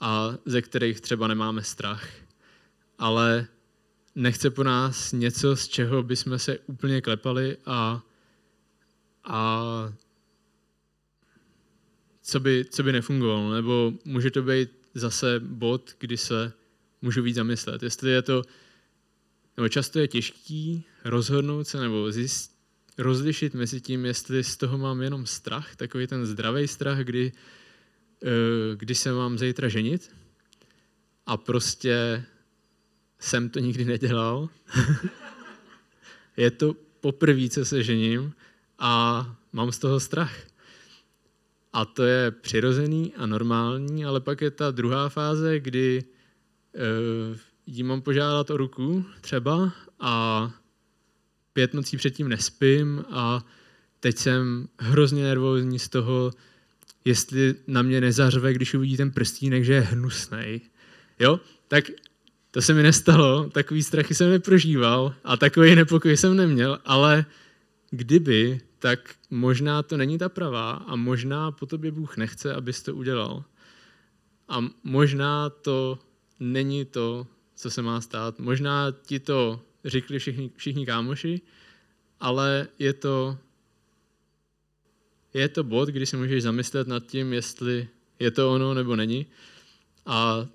a 0.00 0.34
ze 0.46 0.62
kterých 0.62 1.00
třeba 1.00 1.26
nemáme 1.26 1.62
strach. 1.62 2.08
Ale 2.98 3.46
nechce 4.14 4.50
po 4.50 4.64
nás 4.64 5.12
něco, 5.12 5.56
z 5.56 5.68
čeho 5.68 6.02
bychom 6.02 6.38
se 6.38 6.58
úplně 6.58 7.00
klepali 7.00 7.56
a, 7.66 8.02
a 9.24 9.62
co 12.30 12.40
by, 12.40 12.64
co 12.70 12.82
by 12.82 12.92
nefungovalo. 12.92 13.54
Nebo 13.54 13.92
může 14.04 14.30
to 14.30 14.42
být 14.42 14.70
zase 14.94 15.40
bod, 15.40 15.94
kdy 15.98 16.16
se 16.16 16.52
můžu 17.02 17.22
víc 17.22 17.36
zamyslet. 17.36 17.82
Jestli 17.82 18.10
je 18.10 18.22
to, 18.22 18.42
nebo 19.56 19.68
často 19.68 19.98
je 19.98 20.08
těžký 20.08 20.84
rozhodnout 21.04 21.68
se 21.68 21.80
nebo 21.80 22.12
zjist, 22.12 22.50
rozlišit 22.98 23.54
mezi 23.54 23.80
tím, 23.80 24.04
jestli 24.04 24.44
z 24.44 24.56
toho 24.56 24.78
mám 24.78 25.02
jenom 25.02 25.26
strach, 25.26 25.76
takový 25.76 26.06
ten 26.06 26.26
zdravý 26.26 26.68
strach, 26.68 26.98
kdy, 26.98 27.32
eh, 28.24 28.76
kdy 28.76 28.94
se 28.94 29.12
mám 29.12 29.38
zítra 29.38 29.68
ženit 29.68 30.10
a 31.26 31.36
prostě 31.36 32.24
jsem 33.18 33.50
to 33.50 33.58
nikdy 33.58 33.84
nedělal. 33.84 34.48
je 36.36 36.50
to 36.50 36.76
poprvé, 37.00 37.48
co 37.48 37.64
se 37.64 37.82
žením 37.82 38.32
a 38.78 39.24
mám 39.52 39.72
z 39.72 39.78
toho 39.78 40.00
strach. 40.00 40.49
A 41.72 41.84
to 41.84 42.04
je 42.04 42.30
přirozený 42.30 43.14
a 43.14 43.26
normální, 43.26 44.04
ale 44.04 44.20
pak 44.20 44.40
je 44.40 44.50
ta 44.50 44.70
druhá 44.70 45.08
fáze, 45.08 45.60
kdy 45.60 46.04
uh, 46.74 47.36
jí 47.66 47.82
mám 47.82 48.02
požádat 48.02 48.50
o 48.50 48.56
ruku 48.56 49.04
třeba 49.20 49.72
a 50.00 50.50
pět 51.52 51.74
nocí 51.74 51.96
předtím 51.96 52.28
nespím 52.28 53.04
a 53.10 53.44
teď 54.00 54.16
jsem 54.16 54.68
hrozně 54.78 55.22
nervózní 55.22 55.78
z 55.78 55.88
toho, 55.88 56.32
jestli 57.04 57.54
na 57.66 57.82
mě 57.82 58.00
nezařve, 58.00 58.54
když 58.54 58.74
uvidí 58.74 58.96
ten 58.96 59.10
prstínek, 59.10 59.64
že 59.64 59.72
je 59.72 59.80
hnusnej. 59.80 60.60
Jo? 61.18 61.40
Tak 61.68 61.84
to 62.50 62.62
se 62.62 62.74
mi 62.74 62.82
nestalo, 62.82 63.50
takový 63.50 63.82
strachy 63.82 64.14
jsem 64.14 64.30
neprožíval 64.30 65.14
a 65.24 65.36
takový 65.36 65.74
nepokoj 65.74 66.16
jsem 66.16 66.36
neměl, 66.36 66.78
ale 66.84 67.24
kdyby, 67.90 68.60
tak 68.80 69.14
možná 69.30 69.82
to 69.82 69.96
není 69.96 70.18
ta 70.18 70.28
pravá 70.28 70.72
a 70.72 70.96
možná 70.96 71.52
po 71.52 71.66
tobě 71.66 71.92
Bůh 71.92 72.16
nechce, 72.16 72.54
abys 72.54 72.82
to 72.82 72.96
udělal. 72.96 73.44
A 74.48 74.64
možná 74.84 75.50
to 75.50 75.98
není 76.40 76.84
to, 76.84 77.26
co 77.54 77.70
se 77.70 77.82
má 77.82 78.00
stát. 78.00 78.38
Možná 78.38 78.90
ti 78.90 79.20
to 79.20 79.60
řekli 79.84 80.18
všichni, 80.18 80.50
všichni 80.56 80.86
kámoši, 80.86 81.40
ale 82.20 82.68
je 82.78 82.92
to, 82.92 83.38
je 85.34 85.48
to 85.48 85.64
bod, 85.64 85.88
kdy 85.88 86.06
se 86.06 86.16
můžeš 86.16 86.42
zamyslet 86.42 86.88
nad 86.88 87.06
tím, 87.06 87.32
jestli 87.32 87.88
je 88.18 88.30
to 88.30 88.52
ono 88.52 88.74
nebo 88.74 88.96
není. 88.96 89.26
A, 90.06 90.46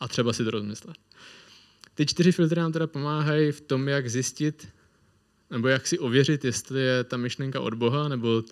a 0.00 0.08
třeba 0.08 0.32
si 0.32 0.44
to 0.44 0.50
rozmyslet. 0.50 0.96
Ty 1.94 2.06
čtyři 2.06 2.32
filtry 2.32 2.60
nám 2.60 2.72
teda 2.72 2.86
pomáhají 2.86 3.52
v 3.52 3.60
tom, 3.60 3.88
jak 3.88 4.10
zjistit, 4.10 4.68
nebo 5.54 5.68
jak 5.68 5.86
si 5.86 5.98
ověřit, 5.98 6.44
jestli 6.44 6.80
je 6.80 7.04
ta 7.04 7.16
myšlenka 7.16 7.60
od 7.60 7.74
Boha, 7.74 8.08
nebo 8.08 8.42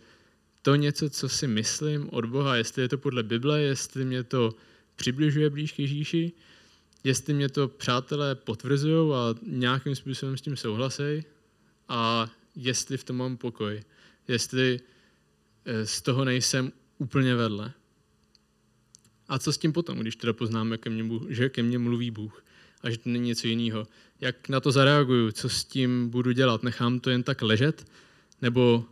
to 0.63 0.75
něco, 0.75 1.11
co 1.11 1.29
si 1.29 1.47
myslím 1.47 2.09
od 2.13 2.25
Boha, 2.25 2.57
jestli 2.57 2.83
je 2.83 2.89
to 2.89 2.99
podle 2.99 3.23
Bible, 3.23 3.61
jestli 3.61 4.05
mě 4.05 4.23
to 4.25 4.55
přibližuje 4.97 5.51
blíž 5.51 5.73
k 5.73 5.79
Ježíši, 5.79 6.33
jestli 7.05 7.35
mě 7.35 7.49
to 7.49 7.69
přátelé 7.69 8.35
potvrzují 8.35 9.15
a 9.15 9.35
nějakým 9.43 9.95
způsobem 9.95 10.37
s 10.37 10.41
tím 10.41 10.57
souhlasí 10.57 11.25
a 11.89 12.31
jestli 12.57 12.97
v 12.97 13.05
tom 13.05 13.17
mám 13.17 13.37
pokoj, 13.37 13.83
jestli 14.29 14.81
eh, 15.65 15.87
z 15.87 16.03
toho 16.03 16.25
nejsem 16.25 16.73
úplně 16.99 17.35
vedle. 17.35 17.73
A 19.29 19.39
co 19.39 19.53
s 19.53 19.59
tím 19.59 19.73
potom, 19.73 19.99
když 19.99 20.17
teda 20.17 20.33
poznám, 20.33 20.79
ke 20.79 20.91
mně, 20.91 21.19
že 21.29 21.49
ke 21.49 21.63
mně 21.63 21.79
mluví 21.79 22.11
Bůh 22.11 22.45
a 22.83 22.91
že 22.91 22.99
to 22.99 23.09
není 23.09 23.29
něco 23.29 23.47
jiného? 23.47 23.87
Jak 24.21 24.49
na 24.49 24.61
to 24.61 24.73
zareaguju? 24.73 25.33
Co 25.33 25.49
s 25.49 25.65
tím 25.65 26.09
budu 26.11 26.33
dělat? 26.33 26.63
Nechám 26.63 27.01
to 27.01 27.11
jen 27.11 27.23
tak 27.23 27.43
ležet? 27.43 27.87
Nebo, 28.43 28.85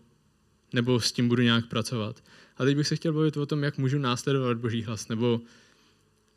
nebo 0.73 1.01
s 1.01 1.13
tím 1.13 1.29
budu 1.29 1.43
nějak 1.43 1.67
pracovat? 1.67 2.25
A 2.57 2.65
teď 2.65 2.77
bych 2.77 2.89
se 2.89 2.97
chtěl 2.97 3.13
bavit 3.13 3.37
o 3.37 3.47
tom, 3.47 3.63
jak 3.63 3.79
můžu 3.79 3.99
následovat 3.99 4.59
Boží 4.59 4.83
hlas, 4.83 5.09
nebo 5.09 5.41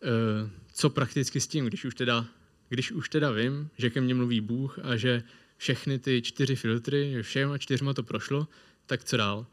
Eh, 0.04 0.50
co 0.74 0.90
prakticky 0.90 1.42
s 1.42 1.48
tím, 1.48 1.66
když 1.66 1.86
už 1.86 1.96
teda, 1.96 2.26
když 2.70 2.92
už 2.92 3.10
teda 3.10 3.32
vím, 3.32 3.70
že 3.78 3.90
ke 3.90 4.02
mně 4.02 4.16
mluví 4.16 4.42
Bůh 4.42 4.80
a 4.80 4.96
že 4.96 5.24
všechny 5.58 6.00
ty 6.00 6.22
čtyři 6.22 6.56
filtry, 6.56 7.12
že 7.12 7.24
všema 7.24 7.58
čtyřma 7.58 7.94
to 7.94 8.04
prošlo, 8.04 8.48
tak 8.86 9.04
co 9.04 9.18
dál? 9.18 9.46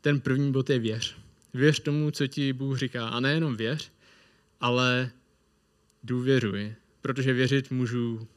Ten 0.00 0.20
první 0.20 0.52
bod 0.52 0.70
je 0.70 0.78
věř. 0.78 1.16
Věř 1.54 1.80
tomu, 1.80 2.10
co 2.10 2.26
ti 2.26 2.52
Bůh 2.52 2.78
říká. 2.78 3.08
A 3.08 3.20
nejenom 3.20 3.56
věř, 3.56 3.92
ale 4.60 5.10
důvěřuj. 6.02 6.74
Protože 7.00 7.32
věřit 7.32 7.70
můžu, 7.70 8.28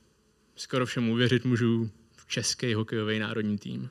skoro 0.56 0.86
všemu 0.86 1.15
věřit 1.15 1.46
můžu 1.46 1.91
v 2.15 2.25
český 2.27 2.74
hokejový 2.74 3.20
národní 3.20 3.58
tým. 3.58 3.89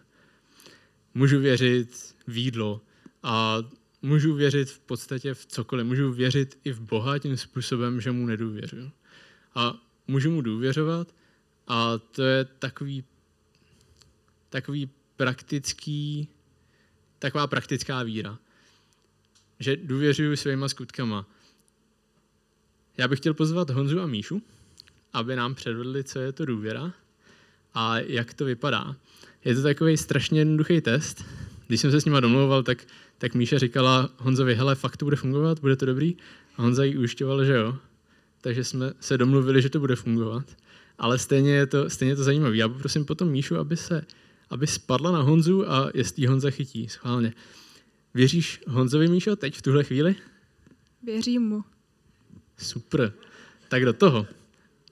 Můžu 1.15 1.41
věřit 1.41 2.15
v 2.27 2.37
jídlo 2.37 2.81
a 3.23 3.59
můžu 4.03 4.35
věřit 4.35 4.71
v 4.71 4.81
podstatě 4.81 5.35
v 5.35 5.47
cokoliv. 5.47 5.87
Můžu 5.87 6.13
věřit 6.13 6.59
i 6.65 6.73
v 6.73 6.81
Boha 6.81 7.19
tím 7.19 7.37
způsobem, 7.37 8.01
že 8.01 8.11
mu 8.11 8.27
nedůvěřuji. 8.27 8.91
A 9.55 9.75
můžu 10.07 10.31
mu 10.31 10.43
důvěřovat 10.43 11.15
a 11.69 11.99
to 11.99 12.23
je 12.23 12.45
takový, 12.45 13.05
takový 14.49 14.91
praktický, 15.17 16.29
taková 17.19 17.47
praktická 17.47 18.03
víra. 18.03 18.39
Že 19.59 19.77
důvěřuji 19.77 20.37
svýma 20.37 20.69
skutkama. 20.69 21.27
Já 22.97 23.09
bych 23.09 23.19
chtěl 23.19 23.35
pozvat 23.35 23.71
Honzu 23.71 24.01
a 24.01 24.07
Míšu, 24.07 24.43
aby 25.13 25.37
nám 25.37 25.55
předvedli, 25.55 26.05
co 26.05 26.19
je 26.19 26.33
to 26.33 26.45
důvěra 26.45 26.93
a 27.75 27.99
jak 27.99 28.35
to 28.35 28.45
vypadá. 28.45 28.97
Je 29.45 29.55
to 29.55 29.63
takový 29.63 29.97
strašně 29.97 30.41
jednoduchý 30.41 30.81
test. 30.81 31.25
Když 31.67 31.81
jsem 31.81 31.91
se 31.91 32.01
s 32.01 32.05
nima 32.05 32.21
domlouval, 32.21 32.63
tak 32.63 32.87
tak 33.21 33.35
Míša 33.35 33.59
říkala 33.59 34.11
Honzovi, 34.17 34.55
hele, 34.55 34.75
fakt 34.75 34.97
to 34.97 35.05
bude 35.05 35.17
fungovat, 35.17 35.61
bude 35.61 35.77
to 35.77 35.87
dobrý? 35.87 36.17
A 36.57 36.63
Honza 36.63 36.85
jí 36.85 36.97
ujišťoval, 36.97 37.45
že 37.45 37.55
jo. 37.55 37.77
Takže 38.41 38.65
jsme 38.65 38.93
se 39.01 39.19
domluvili, 39.19 39.63
že 39.63 39.71
to 39.71 39.81
bude 39.81 39.97
fungovat. 39.97 40.45
Ale 40.99 41.19
stejně 41.19 41.53
je 41.53 41.67
to, 41.67 41.91
stejně 41.91 42.13
je 42.13 42.17
to 42.17 42.25
zajímavé. 42.25 42.57
Já 42.57 42.69
poprosím 42.69 43.05
potom 43.05 43.29
Míšu, 43.29 43.57
aby 43.57 43.77
se 43.77 44.05
aby 44.51 44.67
spadla 44.67 45.13
na 45.13 45.21
Honzu 45.21 45.71
a 45.71 45.91
jestli 45.95 46.27
Honza 46.27 46.51
chytí, 46.51 46.89
schválně. 46.89 47.35
Věříš 48.15 48.63
Honzovi, 48.67 49.09
Míšo, 49.09 49.37
teď 49.37 49.57
v 49.57 49.63
tuhle 49.63 49.85
chvíli? 49.85 50.17
Věřím 51.03 51.43
mu. 51.43 51.65
Super. 52.59 53.13
Tak 53.69 53.85
do 53.85 53.93
toho. 53.93 54.27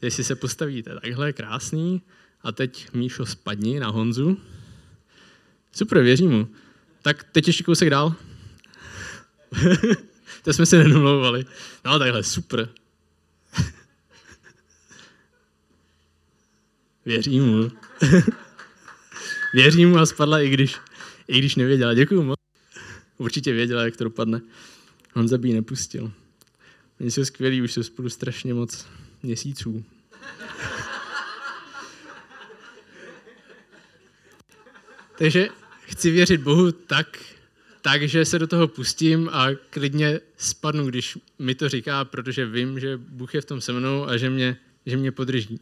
Jestli 0.02 0.24
se 0.24 0.34
postavíte 0.34 0.94
takhle, 1.02 1.32
krásný. 1.32 2.02
A 2.42 2.52
teď 2.52 2.92
Míšo 2.92 3.26
spadni 3.26 3.80
na 3.80 3.88
Honzu. 3.88 4.40
Super, 5.72 6.02
věřím 6.02 6.30
mu. 6.30 6.48
Tak 7.02 7.24
teď 7.24 7.46
ještě 7.46 7.64
kousek 7.64 7.90
dál. 7.90 8.14
to 10.42 10.52
jsme 10.52 10.66
se 10.66 10.78
nedomlouvali. 10.78 11.46
No 11.84 11.98
takhle, 11.98 12.22
super. 12.22 12.68
Věřím 17.04 17.44
mu. 17.44 17.70
Věřím 19.54 19.90
mu 19.90 19.98
a 19.98 20.06
spadla, 20.06 20.40
i 20.40 20.50
když, 20.50 20.76
i 21.28 21.38
když 21.38 21.56
nevěděla. 21.56 21.94
Děkuju 21.94 22.22
moc. 22.22 22.38
Určitě 23.18 23.52
věděla, 23.52 23.84
jak 23.84 23.96
to 23.96 24.04
dopadne. 24.04 24.40
On 25.14 25.26
by 25.36 25.52
nepustil. 25.52 26.12
Oni 27.00 27.10
jsou 27.10 27.24
skvělí, 27.24 27.62
už 27.62 27.72
jsou 27.72 27.82
spolu 27.82 28.08
strašně 28.08 28.54
moc 28.54 28.86
měsíců. 29.22 29.84
takže 35.18 35.48
chci 35.82 36.10
věřit 36.10 36.40
Bohu 36.40 36.72
tak, 36.72 37.18
tak, 37.82 38.02
že 38.02 38.24
se 38.24 38.38
do 38.38 38.46
toho 38.46 38.68
pustím 38.68 39.28
a 39.32 39.46
klidně 39.70 40.20
spadnu, 40.36 40.86
když 40.86 41.18
mi 41.38 41.54
to 41.54 41.68
říká, 41.68 42.04
protože 42.04 42.46
vím, 42.46 42.80
že 42.80 42.96
Bůh 42.96 43.34
je 43.34 43.40
v 43.40 43.44
tom 43.44 43.60
se 43.60 43.72
mnou 43.72 44.08
a 44.08 44.16
že 44.16 44.30
mě, 44.30 44.56
že 44.86 44.96
mě 44.96 45.12
podrží. 45.12 45.60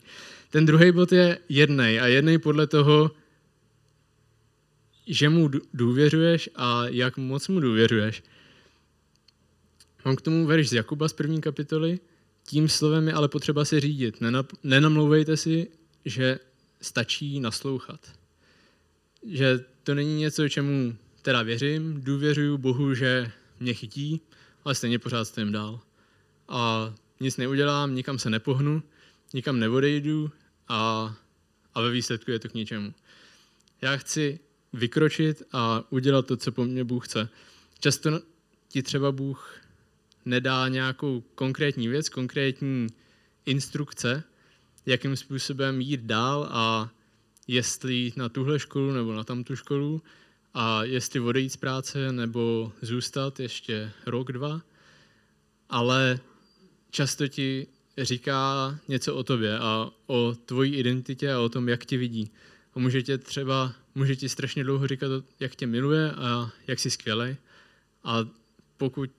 Ten 0.51 0.67
druhý 0.67 0.93
bod 0.93 1.13
je 1.13 1.39
jednej 1.49 2.01
a 2.01 2.07
jednej 2.07 2.39
podle 2.39 2.67
toho, 2.67 3.11
že 5.07 5.29
mu 5.29 5.51
důvěřuješ 5.75 6.51
a 6.57 6.89
jak 6.89 7.17
moc 7.17 7.49
mu 7.49 7.61
důvěřuješ. 7.61 8.23
Mám 10.05 10.17
k 10.17 10.23
tomu 10.23 10.47
verš 10.47 10.69
z 10.69 10.73
Jakuba 10.73 11.09
z 11.09 11.13
první 11.13 11.41
kapitoly. 11.41 11.99
Tím 12.47 12.69
slovem 12.69 13.09
je 13.09 13.15
ale 13.15 13.29
potřeba 13.29 13.65
se 13.65 13.81
řídit. 13.81 14.19
Nenamlouvejte 14.63 15.37
si, 15.37 15.69
že 16.05 16.39
stačí 16.81 17.41
naslouchat. 17.41 18.01
Že 19.27 19.65
to 19.83 19.95
není 19.95 20.19
něco, 20.19 20.49
čemu 20.49 20.97
teda 21.23 21.43
věřím, 21.43 22.01
důvěřuju 22.01 22.59
Bohu, 22.59 22.95
že 22.95 23.33
mě 23.61 23.75
chytí, 23.75 24.21
ale 24.65 24.75
stejně 24.75 24.99
pořád 24.99 25.25
stojím 25.25 25.53
dál. 25.53 25.81
A 26.49 26.95
nic 27.21 27.37
neudělám, 27.37 27.95
nikam 27.95 28.19
se 28.19 28.31
nepohnu, 28.31 28.83
nikam 29.35 29.59
neodejdu 29.59 30.31
a, 30.69 31.15
a 31.75 31.81
ve 31.81 31.91
výsledku 31.91 32.31
je 32.31 32.39
to 32.39 32.49
k 32.49 32.55
ničemu. 32.55 32.95
Já 33.83 33.97
chci 33.97 34.39
vykročit 34.73 35.43
a 35.53 35.85
udělat 35.91 36.27
to, 36.27 36.37
co 36.37 36.53
po 36.53 36.65
mně 36.65 36.85
Bůh 36.85 37.09
chce. 37.09 37.29
Často 37.81 38.21
ti 38.69 38.83
třeba 38.83 39.13
Bůh 39.13 39.61
nedá 40.27 40.69
nějakou 40.69 41.21
konkrétní 41.35 41.89
věc, 41.89 42.09
konkrétní 42.09 42.87
instrukce, 43.47 44.23
jakým 44.87 45.17
způsobem 45.17 45.81
jít 45.81 46.01
dál 46.01 46.49
a 46.51 46.91
jestli 47.49 47.95
jít 47.95 48.17
na 48.17 48.29
tuhle 48.29 48.59
školu 48.59 48.93
nebo 48.93 49.13
na 49.13 49.25
tamtu 49.25 49.57
školu 49.57 50.03
a 50.55 50.85
jestli 50.85 51.21
odejít 51.21 51.53
z 51.53 51.57
práce 51.57 52.13
nebo 52.13 52.73
zůstat 52.83 53.41
ještě 53.41 53.93
rok, 54.07 54.33
dva. 54.33 54.63
Ale 55.69 56.19
často 56.91 57.29
ti 57.29 57.67
říká 57.99 58.79
něco 58.89 59.15
o 59.15 59.23
tobě 59.23 59.59
a 59.59 59.91
o 60.07 60.35
tvojí 60.47 60.75
identitě 60.75 61.33
a 61.33 61.41
o 61.41 61.49
tom, 61.49 61.69
jak 61.69 61.85
tě 61.85 61.99
vidí. 61.99 62.31
A 62.75 62.79
může 62.79 63.03
tě 63.03 63.19
třeba, 63.19 63.73
může 63.95 64.17
ti 64.17 64.29
strašně 64.29 64.65
dlouho 64.65 64.87
říkat, 64.87 65.25
jak 65.41 65.57
tě 65.57 65.67
miluje 65.67 66.11
a 66.11 66.51
jak 66.67 66.79
jsi 66.79 66.91
skvělý. 66.91 67.37
A 68.05 68.19
pokud, 68.77 69.11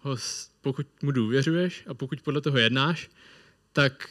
ho, 0.00 0.16
pokud 0.60 0.86
mu 1.02 1.10
důvěřuješ 1.10 1.84
a 1.86 1.94
pokud 1.94 2.20
podle 2.20 2.40
toho 2.40 2.58
jednáš, 2.58 3.10
tak, 3.72 4.10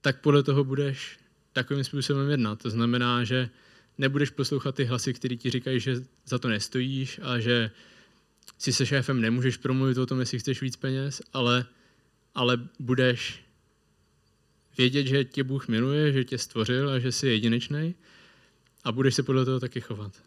tak 0.00 0.20
podle 0.20 0.42
toho 0.42 0.64
budeš 0.64 1.18
takovým 1.52 1.84
způsobem 1.84 2.30
jednat. 2.30 2.62
To 2.62 2.70
znamená, 2.70 3.24
že 3.24 3.50
nebudeš 3.98 4.30
poslouchat 4.30 4.74
ty 4.74 4.84
hlasy, 4.84 5.14
které 5.14 5.36
ti 5.36 5.50
říkají, 5.50 5.80
že 5.80 6.04
za 6.26 6.38
to 6.38 6.48
nestojíš 6.48 7.20
a 7.22 7.38
že 7.38 7.70
si 8.58 8.72
se 8.72 8.86
šéfem 8.86 9.20
nemůžeš 9.20 9.56
promluvit 9.56 9.98
o 9.98 10.06
tom, 10.06 10.20
jestli 10.20 10.38
chceš 10.38 10.62
víc 10.62 10.76
peněz, 10.76 11.22
ale, 11.32 11.66
ale 12.34 12.68
budeš 12.78 13.44
vědět, 14.78 15.06
že 15.06 15.24
tě 15.24 15.44
Bůh 15.44 15.68
miluje, 15.68 16.12
že 16.12 16.24
tě 16.24 16.38
stvořil 16.38 16.90
a 16.90 16.98
že 16.98 17.12
jsi 17.12 17.26
jedinečný 17.28 17.94
a 18.84 18.92
budeš 18.92 19.14
se 19.14 19.22
podle 19.22 19.44
toho 19.44 19.60
taky 19.60 19.80
chovat. 19.80 20.22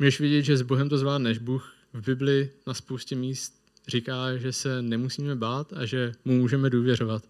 Můžeš 0.00 0.20
vidět, 0.20 0.42
že 0.42 0.56
s 0.56 0.62
Bohem 0.62 0.88
to 0.88 0.98
zvládneš. 0.98 1.38
Bůh 1.38 1.74
v 1.92 2.06
Bibli 2.06 2.50
na 2.66 2.74
spoustě 2.74 3.16
míst 3.16 3.62
říká, 3.88 4.36
že 4.36 4.52
se 4.52 4.82
nemusíme 4.82 5.36
bát 5.36 5.72
a 5.72 5.84
že 5.86 6.12
mu 6.24 6.36
můžeme 6.36 6.70
důvěřovat. 6.70 7.24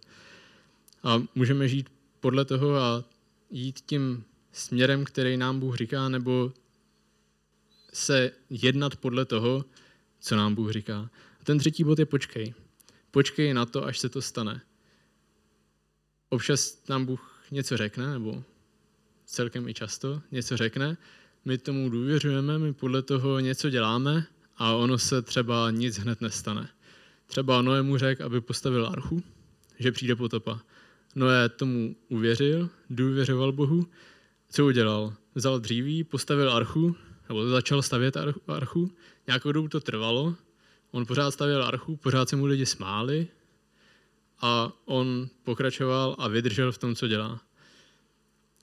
A 1.02 1.22
můžeme 1.34 1.68
žít 1.68 1.88
podle 2.20 2.44
toho 2.44 2.76
a 2.76 3.04
jít 3.50 3.80
tím 3.80 4.24
směrem, 4.52 5.04
který 5.04 5.36
nám 5.36 5.60
Bůh 5.60 5.76
říká, 5.76 6.08
nebo 6.08 6.52
se 7.92 8.32
jednat 8.50 8.96
podle 8.96 9.24
toho, 9.24 9.64
co 10.20 10.36
nám 10.36 10.54
Bůh 10.54 10.70
říká. 10.72 11.10
A 11.40 11.44
ten 11.44 11.58
třetí 11.58 11.84
bod 11.84 11.98
je 11.98 12.06
počkej. 12.06 12.54
Počkej 13.10 13.54
na 13.54 13.66
to, 13.66 13.84
až 13.84 13.98
se 13.98 14.08
to 14.08 14.22
stane. 14.22 14.60
Občas 16.28 16.86
nám 16.88 17.06
Bůh 17.06 17.42
něco 17.50 17.76
řekne, 17.76 18.12
nebo 18.12 18.44
celkem 19.24 19.68
i 19.68 19.74
často 19.74 20.22
něco 20.30 20.56
řekne, 20.56 20.96
my 21.44 21.58
tomu 21.58 21.90
důvěřujeme, 21.90 22.58
my 22.58 22.72
podle 22.72 23.02
toho 23.02 23.40
něco 23.40 23.70
děláme 23.70 24.26
a 24.56 24.72
ono 24.72 24.98
se 24.98 25.22
třeba 25.22 25.70
nic 25.70 25.98
hned 25.98 26.20
nestane. 26.20 26.68
Třeba 27.26 27.62
Noé 27.62 27.82
mu 27.82 27.98
řekl, 27.98 28.24
aby 28.24 28.40
postavil 28.40 28.86
archu, 28.86 29.22
že 29.78 29.92
přijde 29.92 30.16
potopa. 30.16 30.60
Noé 31.14 31.48
tomu 31.48 31.96
uvěřil, 32.08 32.68
důvěřoval 32.90 33.52
Bohu. 33.52 33.86
Co 34.50 34.66
udělal? 34.66 35.14
Vzal 35.34 35.58
dříví, 35.58 36.04
postavil 36.04 36.52
archu, 36.52 36.96
nebo 37.28 37.48
začal 37.48 37.82
stavět 37.82 38.16
archu. 38.48 38.92
Nějakou 39.26 39.52
dobu 39.52 39.68
to 39.68 39.80
trvalo. 39.80 40.34
On 40.90 41.06
pořád 41.06 41.30
stavěl 41.30 41.64
archu, 41.64 41.96
pořád 41.96 42.28
se 42.28 42.36
mu 42.36 42.46
lidi 42.46 42.66
smáli 42.66 43.28
a 44.40 44.72
on 44.84 45.28
pokračoval 45.42 46.16
a 46.18 46.28
vydržel 46.28 46.72
v 46.72 46.78
tom, 46.78 46.94
co 46.94 47.08
dělá. 47.08 47.40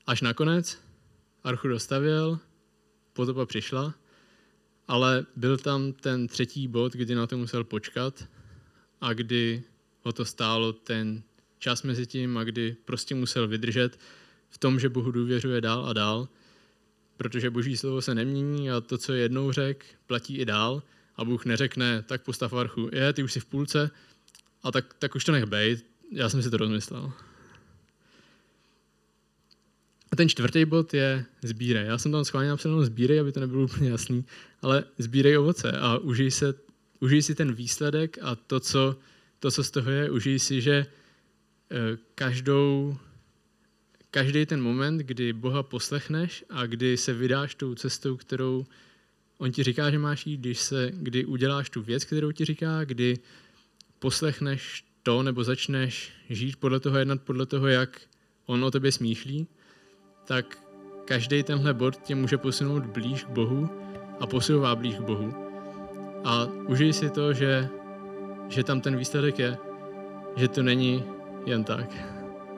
Až 0.08 0.22
nakonec 0.22 0.80
archu 1.44 1.68
dostavěl, 1.68 2.40
potopa 3.18 3.46
přišla, 3.46 3.94
ale 4.88 5.26
byl 5.36 5.58
tam 5.58 5.94
ten 5.94 6.28
třetí 6.28 6.68
bod, 6.68 6.94
kdy 6.94 7.16
na 7.16 7.28
to 7.28 7.38
musel 7.38 7.64
počkat 7.64 8.24
a 9.02 9.14
kdy 9.14 9.64
ho 10.04 10.12
to 10.12 10.26
stálo 10.26 10.74
ten 10.74 11.24
čas 11.60 11.84
mezi 11.84 12.06
tím 12.06 12.38
a 12.38 12.44
kdy 12.44 12.76
prostě 12.86 13.16
musel 13.16 13.48
vydržet 13.48 14.00
v 14.50 14.58
tom, 14.58 14.80
že 14.80 14.90
Bohu 14.90 15.12
důvěřuje 15.12 15.62
dál 15.62 15.86
a 15.86 15.94
dál, 15.94 16.30
protože 17.18 17.50
boží 17.50 17.78
slovo 17.78 18.02
se 18.02 18.16
nemění 18.16 18.72
a 18.72 18.82
to, 18.82 18.98
co 18.98 19.14
jednou 19.14 19.52
řek, 19.52 19.86
platí 20.08 20.38
i 20.38 20.46
dál 20.46 20.84
a 21.16 21.26
Bůh 21.26 21.46
neřekne, 21.46 22.04
tak 22.08 22.22
postav 22.22 22.54
archu, 22.54 22.90
je, 22.94 23.14
ty 23.14 23.24
už 23.24 23.34
jsi 23.34 23.40
v 23.40 23.46
půlce 23.46 23.92
a 24.64 24.72
tak, 24.72 24.94
tak 24.94 25.16
už 25.16 25.26
to 25.26 25.32
nech 25.32 25.46
bejt, 25.46 25.86
já 26.12 26.30
jsem 26.30 26.44
si 26.44 26.50
to 26.50 26.58
rozmyslel. 26.58 27.14
Ten 30.18 30.30
čtvrtý 30.30 30.66
bod 30.66 30.94
je 30.94 31.26
sbírej. 31.44 31.86
Já 31.86 31.98
jsem 31.98 32.12
tam 32.12 32.26
schválně 32.26 32.50
napsal 32.50 32.86
sbírej, 32.86 33.20
aby 33.20 33.32
to 33.32 33.40
nebylo 33.40 33.64
úplně 33.64 33.90
jasný, 33.90 34.26
ale 34.62 34.84
sbírej 34.98 35.38
ovoce 35.38 35.72
a 35.72 35.98
užij, 35.98 36.32
se, 36.32 36.54
užij 37.00 37.22
si 37.22 37.36
ten 37.36 37.54
výsledek 37.54 38.18
a 38.22 38.36
to 38.36 38.60
co, 38.60 38.96
to, 39.40 39.52
co 39.52 39.64
z 39.64 39.72
toho 39.72 39.92
je, 39.92 40.10
užij 40.12 40.40
si, 40.40 40.62
že 40.62 40.86
eh, 41.72 41.98
každou, 42.16 42.98
každý 44.12 44.46
ten 44.46 44.62
moment, 44.62 44.98
kdy 44.98 45.34
Boha 45.34 45.64
poslechneš 45.64 46.46
a 46.50 46.66
kdy 46.66 46.98
se 46.98 47.14
vydáš 47.14 47.56
tou 47.56 47.76
cestou, 47.76 48.18
kterou 48.18 48.66
on 49.38 49.52
ti 49.52 49.64
říká, 49.64 49.92
že 49.92 50.00
máš 50.00 50.26
jít, 50.26 50.38
když 50.38 50.60
se, 50.60 50.92
kdy 50.94 51.26
uděláš 51.26 51.70
tu 51.70 51.82
věc, 51.82 52.06
kterou 52.06 52.32
ti 52.32 52.46
říká, 52.46 52.84
kdy 52.84 53.20
poslechneš 54.00 54.86
to 55.04 55.24
nebo 55.24 55.44
začneš 55.44 56.12
žít 56.30 56.56
podle 56.56 56.80
toho, 56.80 56.98
jednat 56.98 57.22
podle 57.22 57.46
toho, 57.46 57.68
jak 57.68 58.02
on 58.46 58.64
o 58.64 58.72
tebe 58.72 58.92
smýšlí, 58.92 59.48
tak 60.28 60.58
každý 61.06 61.44
tenhle 61.44 61.74
bod 61.74 61.98
tě 61.98 62.16
může 62.16 62.38
posunout 62.38 62.86
blíž 62.86 63.24
k 63.24 63.30
Bohu 63.30 63.70
a 64.20 64.28
posouvá 64.28 64.76
blíž 64.76 64.96
k 64.96 65.02
Bohu. 65.02 65.34
A 66.24 66.48
užij 66.68 66.94
si 66.94 67.10
to, 67.10 67.34
že, 67.34 67.70
že 68.48 68.64
tam 68.64 68.82
ten 68.82 68.98
výsledek 68.98 69.40
je, 69.40 69.58
že 70.36 70.48
to 70.48 70.64
není 70.64 71.04
jen 71.46 71.64
tak. 71.64 71.94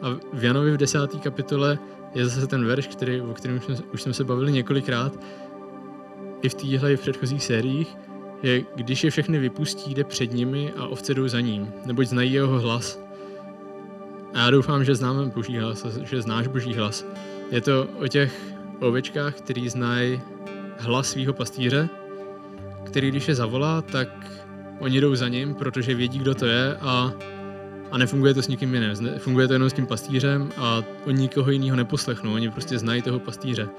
A 0.02 0.08
v 0.34 0.44
Janovi 0.44 0.72
v 0.72 0.78
desáté 0.78 1.18
kapitole 1.18 1.80
je 2.16 2.26
zase 2.26 2.48
ten 2.48 2.66
verš, 2.66 2.88
který, 2.88 3.22
o 3.22 3.34
kterém 3.34 3.58
už 3.58 3.64
jsme, 3.64 3.76
už 3.94 4.02
jsme 4.02 4.14
se 4.14 4.24
bavili 4.24 4.52
několikrát, 4.52 5.20
i 6.42 6.50
v 6.50 6.54
téhle 6.54 6.94
i 6.94 6.98
v 6.98 7.02
předchozích 7.02 7.44
sériích, 7.44 7.98
že 8.44 8.62
když 8.76 9.04
je 9.04 9.12
všechny 9.12 9.40
vypustí, 9.40 9.94
jde 9.94 10.04
před 10.04 10.34
nimi 10.34 10.74
a 10.78 10.88
ovce 10.88 11.14
jdou 11.14 11.28
za 11.28 11.40
ním, 11.40 11.74
neboť 11.86 12.08
znají 12.08 12.34
jeho 12.34 12.60
hlas. 12.60 13.00
A 14.34 14.40
já 14.40 14.50
doufám, 14.50 14.84
že 14.84 14.96
známe 14.96 15.26
Boží 15.26 15.58
hlas, 15.58 15.86
že 15.86 16.22
znáš 16.22 16.48
Boží 16.48 16.74
hlas. 16.74 17.06
Je 17.52 17.62
to 17.62 17.88
o 18.00 18.08
těch 18.08 18.54
ovečkách, 18.80 19.36
který 19.36 19.70
znají 19.70 20.22
hlas 20.78 21.10
svého 21.10 21.34
pastýře, 21.34 21.90
který 22.86 23.12
když 23.12 23.28
je 23.28 23.36
zavolá, 23.36 23.82
tak 23.82 24.10
oni 24.80 25.02
jdou 25.02 25.16
za 25.16 25.28
ním, 25.28 25.56
protože 25.56 25.96
vědí, 25.96 26.20
kdo 26.20 26.36
to 26.36 26.46
je 26.46 26.76
a, 26.76 27.14
a 27.92 27.98
nefunguje 27.98 28.34
to 28.34 28.42
s 28.42 28.48
nikým 28.48 28.74
jiným. 28.74 28.96
Funguje 29.18 29.48
to 29.48 29.54
jenom 29.54 29.70
s 29.70 29.74
tím 29.74 29.88
pastýřem 29.88 30.50
a 30.58 30.82
oni 31.06 31.22
nikoho 31.22 31.52
jiného 31.52 31.78
neposlechnou, 31.78 32.34
oni 32.34 32.50
prostě 32.50 32.80
znají 32.80 33.02
toho 33.02 33.20
pastýře. 33.20 33.70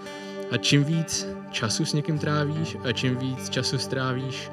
A 0.51 0.57
čím 0.57 0.85
víc 0.85 1.27
času 1.51 1.85
s 1.85 1.93
někým 1.93 2.19
trávíš 2.19 2.77
a 2.85 2.93
čím 2.93 3.17
víc 3.17 3.49
času 3.49 3.79
strávíš 3.79 4.51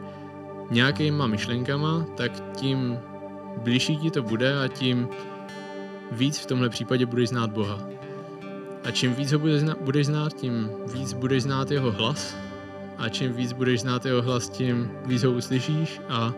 nějakýma 0.72 1.28
myšlenkama, 1.28 2.06
tak 2.18 2.32
tím 2.56 2.98
blížší 3.64 3.98
ti 3.98 4.12
to 4.12 4.24
bude 4.24 4.64
a 4.64 4.68
tím 4.68 5.08
víc 6.12 6.38
v 6.38 6.46
tomhle 6.46 6.70
případě 6.70 7.06
budeš 7.06 7.30
znát 7.30 7.52
Boha. 7.52 7.97
A 8.88 8.92
čím 8.92 9.14
víc 9.14 9.32
ho 9.32 9.40
budeš 9.40 9.60
znát, 9.60 9.78
budeš 9.82 10.06
znát, 10.06 10.34
tím 10.34 10.70
víc 10.94 11.14
budeš 11.14 11.44
znát 11.44 11.72
jeho 11.72 11.92
hlas. 11.92 12.36
A 12.98 13.10
čím 13.10 13.34
víc 13.34 13.54
budeš 13.54 13.82
znát 13.82 14.06
jeho 14.06 14.22
hlas, 14.22 14.50
tím 14.50 14.92
víc 15.06 15.24
ho 15.24 15.32
uslyšíš 15.32 16.02
a 16.10 16.34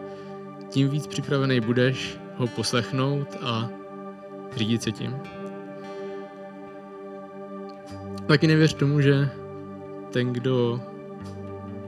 tím 0.70 0.90
víc 0.90 1.08
připravený 1.08 1.62
budeš 1.62 2.20
ho 2.36 2.48
poslechnout 2.48 3.28
a 3.42 3.70
řídit 4.56 4.84
se 4.84 4.92
tím. 4.92 5.16
Taky 8.26 8.48
nevěř 8.48 8.74
tomu, 8.74 9.02
že 9.02 9.30
ten, 10.12 10.34
kdo 10.34 10.82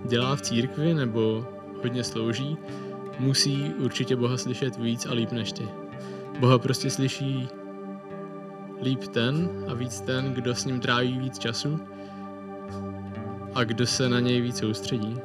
dělá 0.06 0.36
v 0.36 0.42
církvi 0.42 0.94
nebo 0.94 1.48
hodně 1.82 2.04
slouží, 2.04 2.58
musí 3.20 3.74
určitě 3.74 4.16
Boha 4.16 4.38
slyšet 4.38 4.78
víc 4.78 5.06
a 5.06 5.14
líp 5.14 5.32
než 5.32 5.52
ty. 5.52 5.70
Boha 6.40 6.60
prostě 6.60 6.90
slyší 6.90 7.48
líp 8.82 9.08
ten 9.08 9.50
a 9.68 9.74
víc 9.74 10.02
ten, 10.02 10.34
kdo 10.34 10.56
s 10.56 10.66
ním 10.66 10.80
tráví 10.80 11.20
víc 11.20 11.40
času 11.40 11.80
a 13.56 13.64
kdo 13.64 13.88
se 13.88 14.10
na 14.10 14.20
něj 14.20 14.42
víc 14.42 14.58
soustředí. 14.58 15.18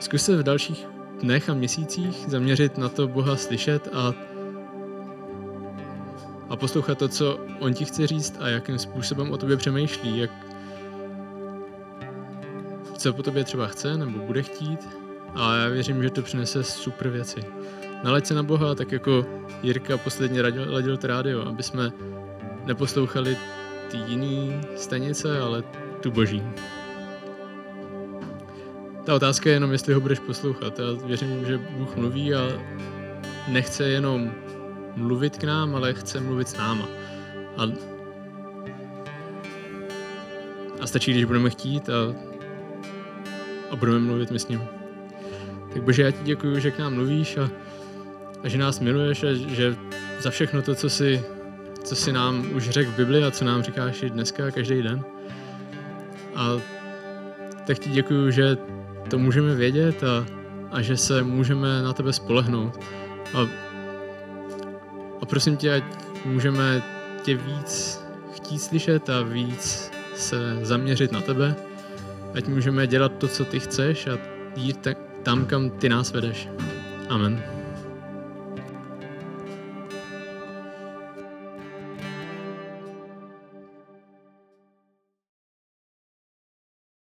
Zkus 0.00 0.22
se 0.22 0.36
v 0.36 0.42
dalších 0.42 0.88
dnech 1.22 1.50
a 1.50 1.54
měsících 1.54 2.24
zaměřit 2.28 2.78
na 2.78 2.88
to 2.88 3.08
Boha 3.08 3.36
slyšet 3.36 3.88
a, 3.92 4.14
a 6.48 6.56
poslouchat 6.56 6.98
to, 6.98 7.08
co 7.08 7.40
On 7.58 7.74
ti 7.74 7.84
chce 7.84 8.06
říct 8.06 8.36
a 8.40 8.48
jakým 8.48 8.78
způsobem 8.78 9.32
o 9.32 9.36
tobě 9.36 9.56
přemýšlí, 9.56 10.18
jak, 10.18 10.30
co 12.98 13.12
po 13.12 13.22
tobě 13.22 13.44
třeba 13.44 13.66
chce 13.66 13.96
nebo 13.96 14.18
bude 14.18 14.42
chtít 14.42 14.88
a 15.34 15.56
já 15.56 15.68
věřím, 15.68 16.02
že 16.02 16.10
to 16.10 16.22
přinese 16.22 16.64
super 16.64 17.08
věci. 17.08 17.40
Nalaď 18.04 18.26
se 18.26 18.34
na 18.34 18.42
Boha, 18.42 18.74
tak 18.74 18.92
jako 18.92 19.26
Jirka 19.62 19.98
posledně 19.98 20.42
radil, 20.42 20.72
ladil 20.72 20.96
to 20.96 21.06
rádio, 21.06 21.48
aby 21.48 21.62
jsme 21.62 21.92
neposlouchali 22.64 23.36
ty 23.90 23.96
jiný 23.96 24.60
stanice, 24.76 25.40
ale 25.40 25.62
tu 26.00 26.10
boží. 26.10 26.42
Ta 29.04 29.14
otázka 29.14 29.50
je 29.50 29.56
jenom, 29.56 29.72
jestli 29.72 29.94
ho 29.94 30.00
budeš 30.00 30.18
poslouchat. 30.18 30.78
Já 30.78 31.06
věřím, 31.06 31.44
že 31.44 31.58
Bůh 31.58 31.96
mluví 31.96 32.34
a 32.34 32.48
nechce 33.48 33.88
jenom 33.88 34.32
mluvit 34.96 35.38
k 35.38 35.44
nám, 35.44 35.76
ale 35.76 35.94
chce 35.94 36.20
mluvit 36.20 36.48
s 36.48 36.56
náma. 36.56 36.88
A, 37.56 37.62
a 40.80 40.86
stačí, 40.86 41.10
když 41.10 41.24
budeme 41.24 41.50
chtít 41.50 41.88
a, 41.88 42.14
a 43.70 43.76
budeme 43.76 43.98
mluvit 43.98 44.30
my 44.30 44.38
s 44.38 44.48
ním. 44.48 44.60
Tak 45.72 45.82
Bože, 45.82 46.02
já 46.02 46.10
ti 46.10 46.24
děkuji, 46.24 46.60
že 46.60 46.70
k 46.70 46.78
nám 46.78 46.94
mluvíš 46.94 47.36
a, 47.36 47.50
a 48.44 48.48
že 48.48 48.58
nás 48.58 48.80
miluješ 48.80 49.22
a 49.22 49.32
že 49.32 49.76
za 50.20 50.30
všechno 50.30 50.62
to, 50.62 50.74
co 50.74 50.90
jsi, 50.90 51.24
co 51.84 51.96
jsi 51.96 52.12
nám 52.12 52.46
už 52.54 52.68
řekl 52.68 52.90
v 52.90 52.96
Bibli 52.96 53.24
a 53.24 53.30
co 53.30 53.44
nám 53.44 53.62
říkáš 53.62 54.02
i 54.02 54.10
dneska 54.10 54.50
každý 54.50 54.82
den. 54.82 55.04
A 56.34 56.56
tak 57.66 57.78
ti 57.78 57.90
děkuji, 57.90 58.30
že 58.30 58.56
to 59.10 59.18
můžeme 59.18 59.54
vědět 59.54 60.04
a, 60.04 60.26
a 60.70 60.82
že 60.82 60.96
se 60.96 61.22
můžeme 61.22 61.82
na 61.82 61.92
tebe 61.92 62.12
spolehnout. 62.12 62.78
A, 63.34 63.48
a 65.22 65.26
prosím 65.26 65.56
tě, 65.56 65.74
ať 65.74 65.84
můžeme 66.24 66.82
tě 67.22 67.34
víc 67.34 68.00
chtít 68.32 68.58
slyšet 68.58 69.10
a 69.10 69.22
víc 69.22 69.90
se 70.14 70.58
zaměřit 70.62 71.12
na 71.12 71.20
tebe. 71.20 71.56
Ať 72.34 72.46
můžeme 72.46 72.86
dělat 72.86 73.12
to, 73.18 73.28
co 73.28 73.44
ty 73.44 73.60
chceš 73.60 74.06
a 74.06 74.18
jít 74.56 74.76
tak, 74.76 74.98
tam, 75.22 75.44
kam 75.44 75.70
ty 75.70 75.88
nás 75.88 76.12
vedeš. 76.12 76.48
Amen. 77.08 77.55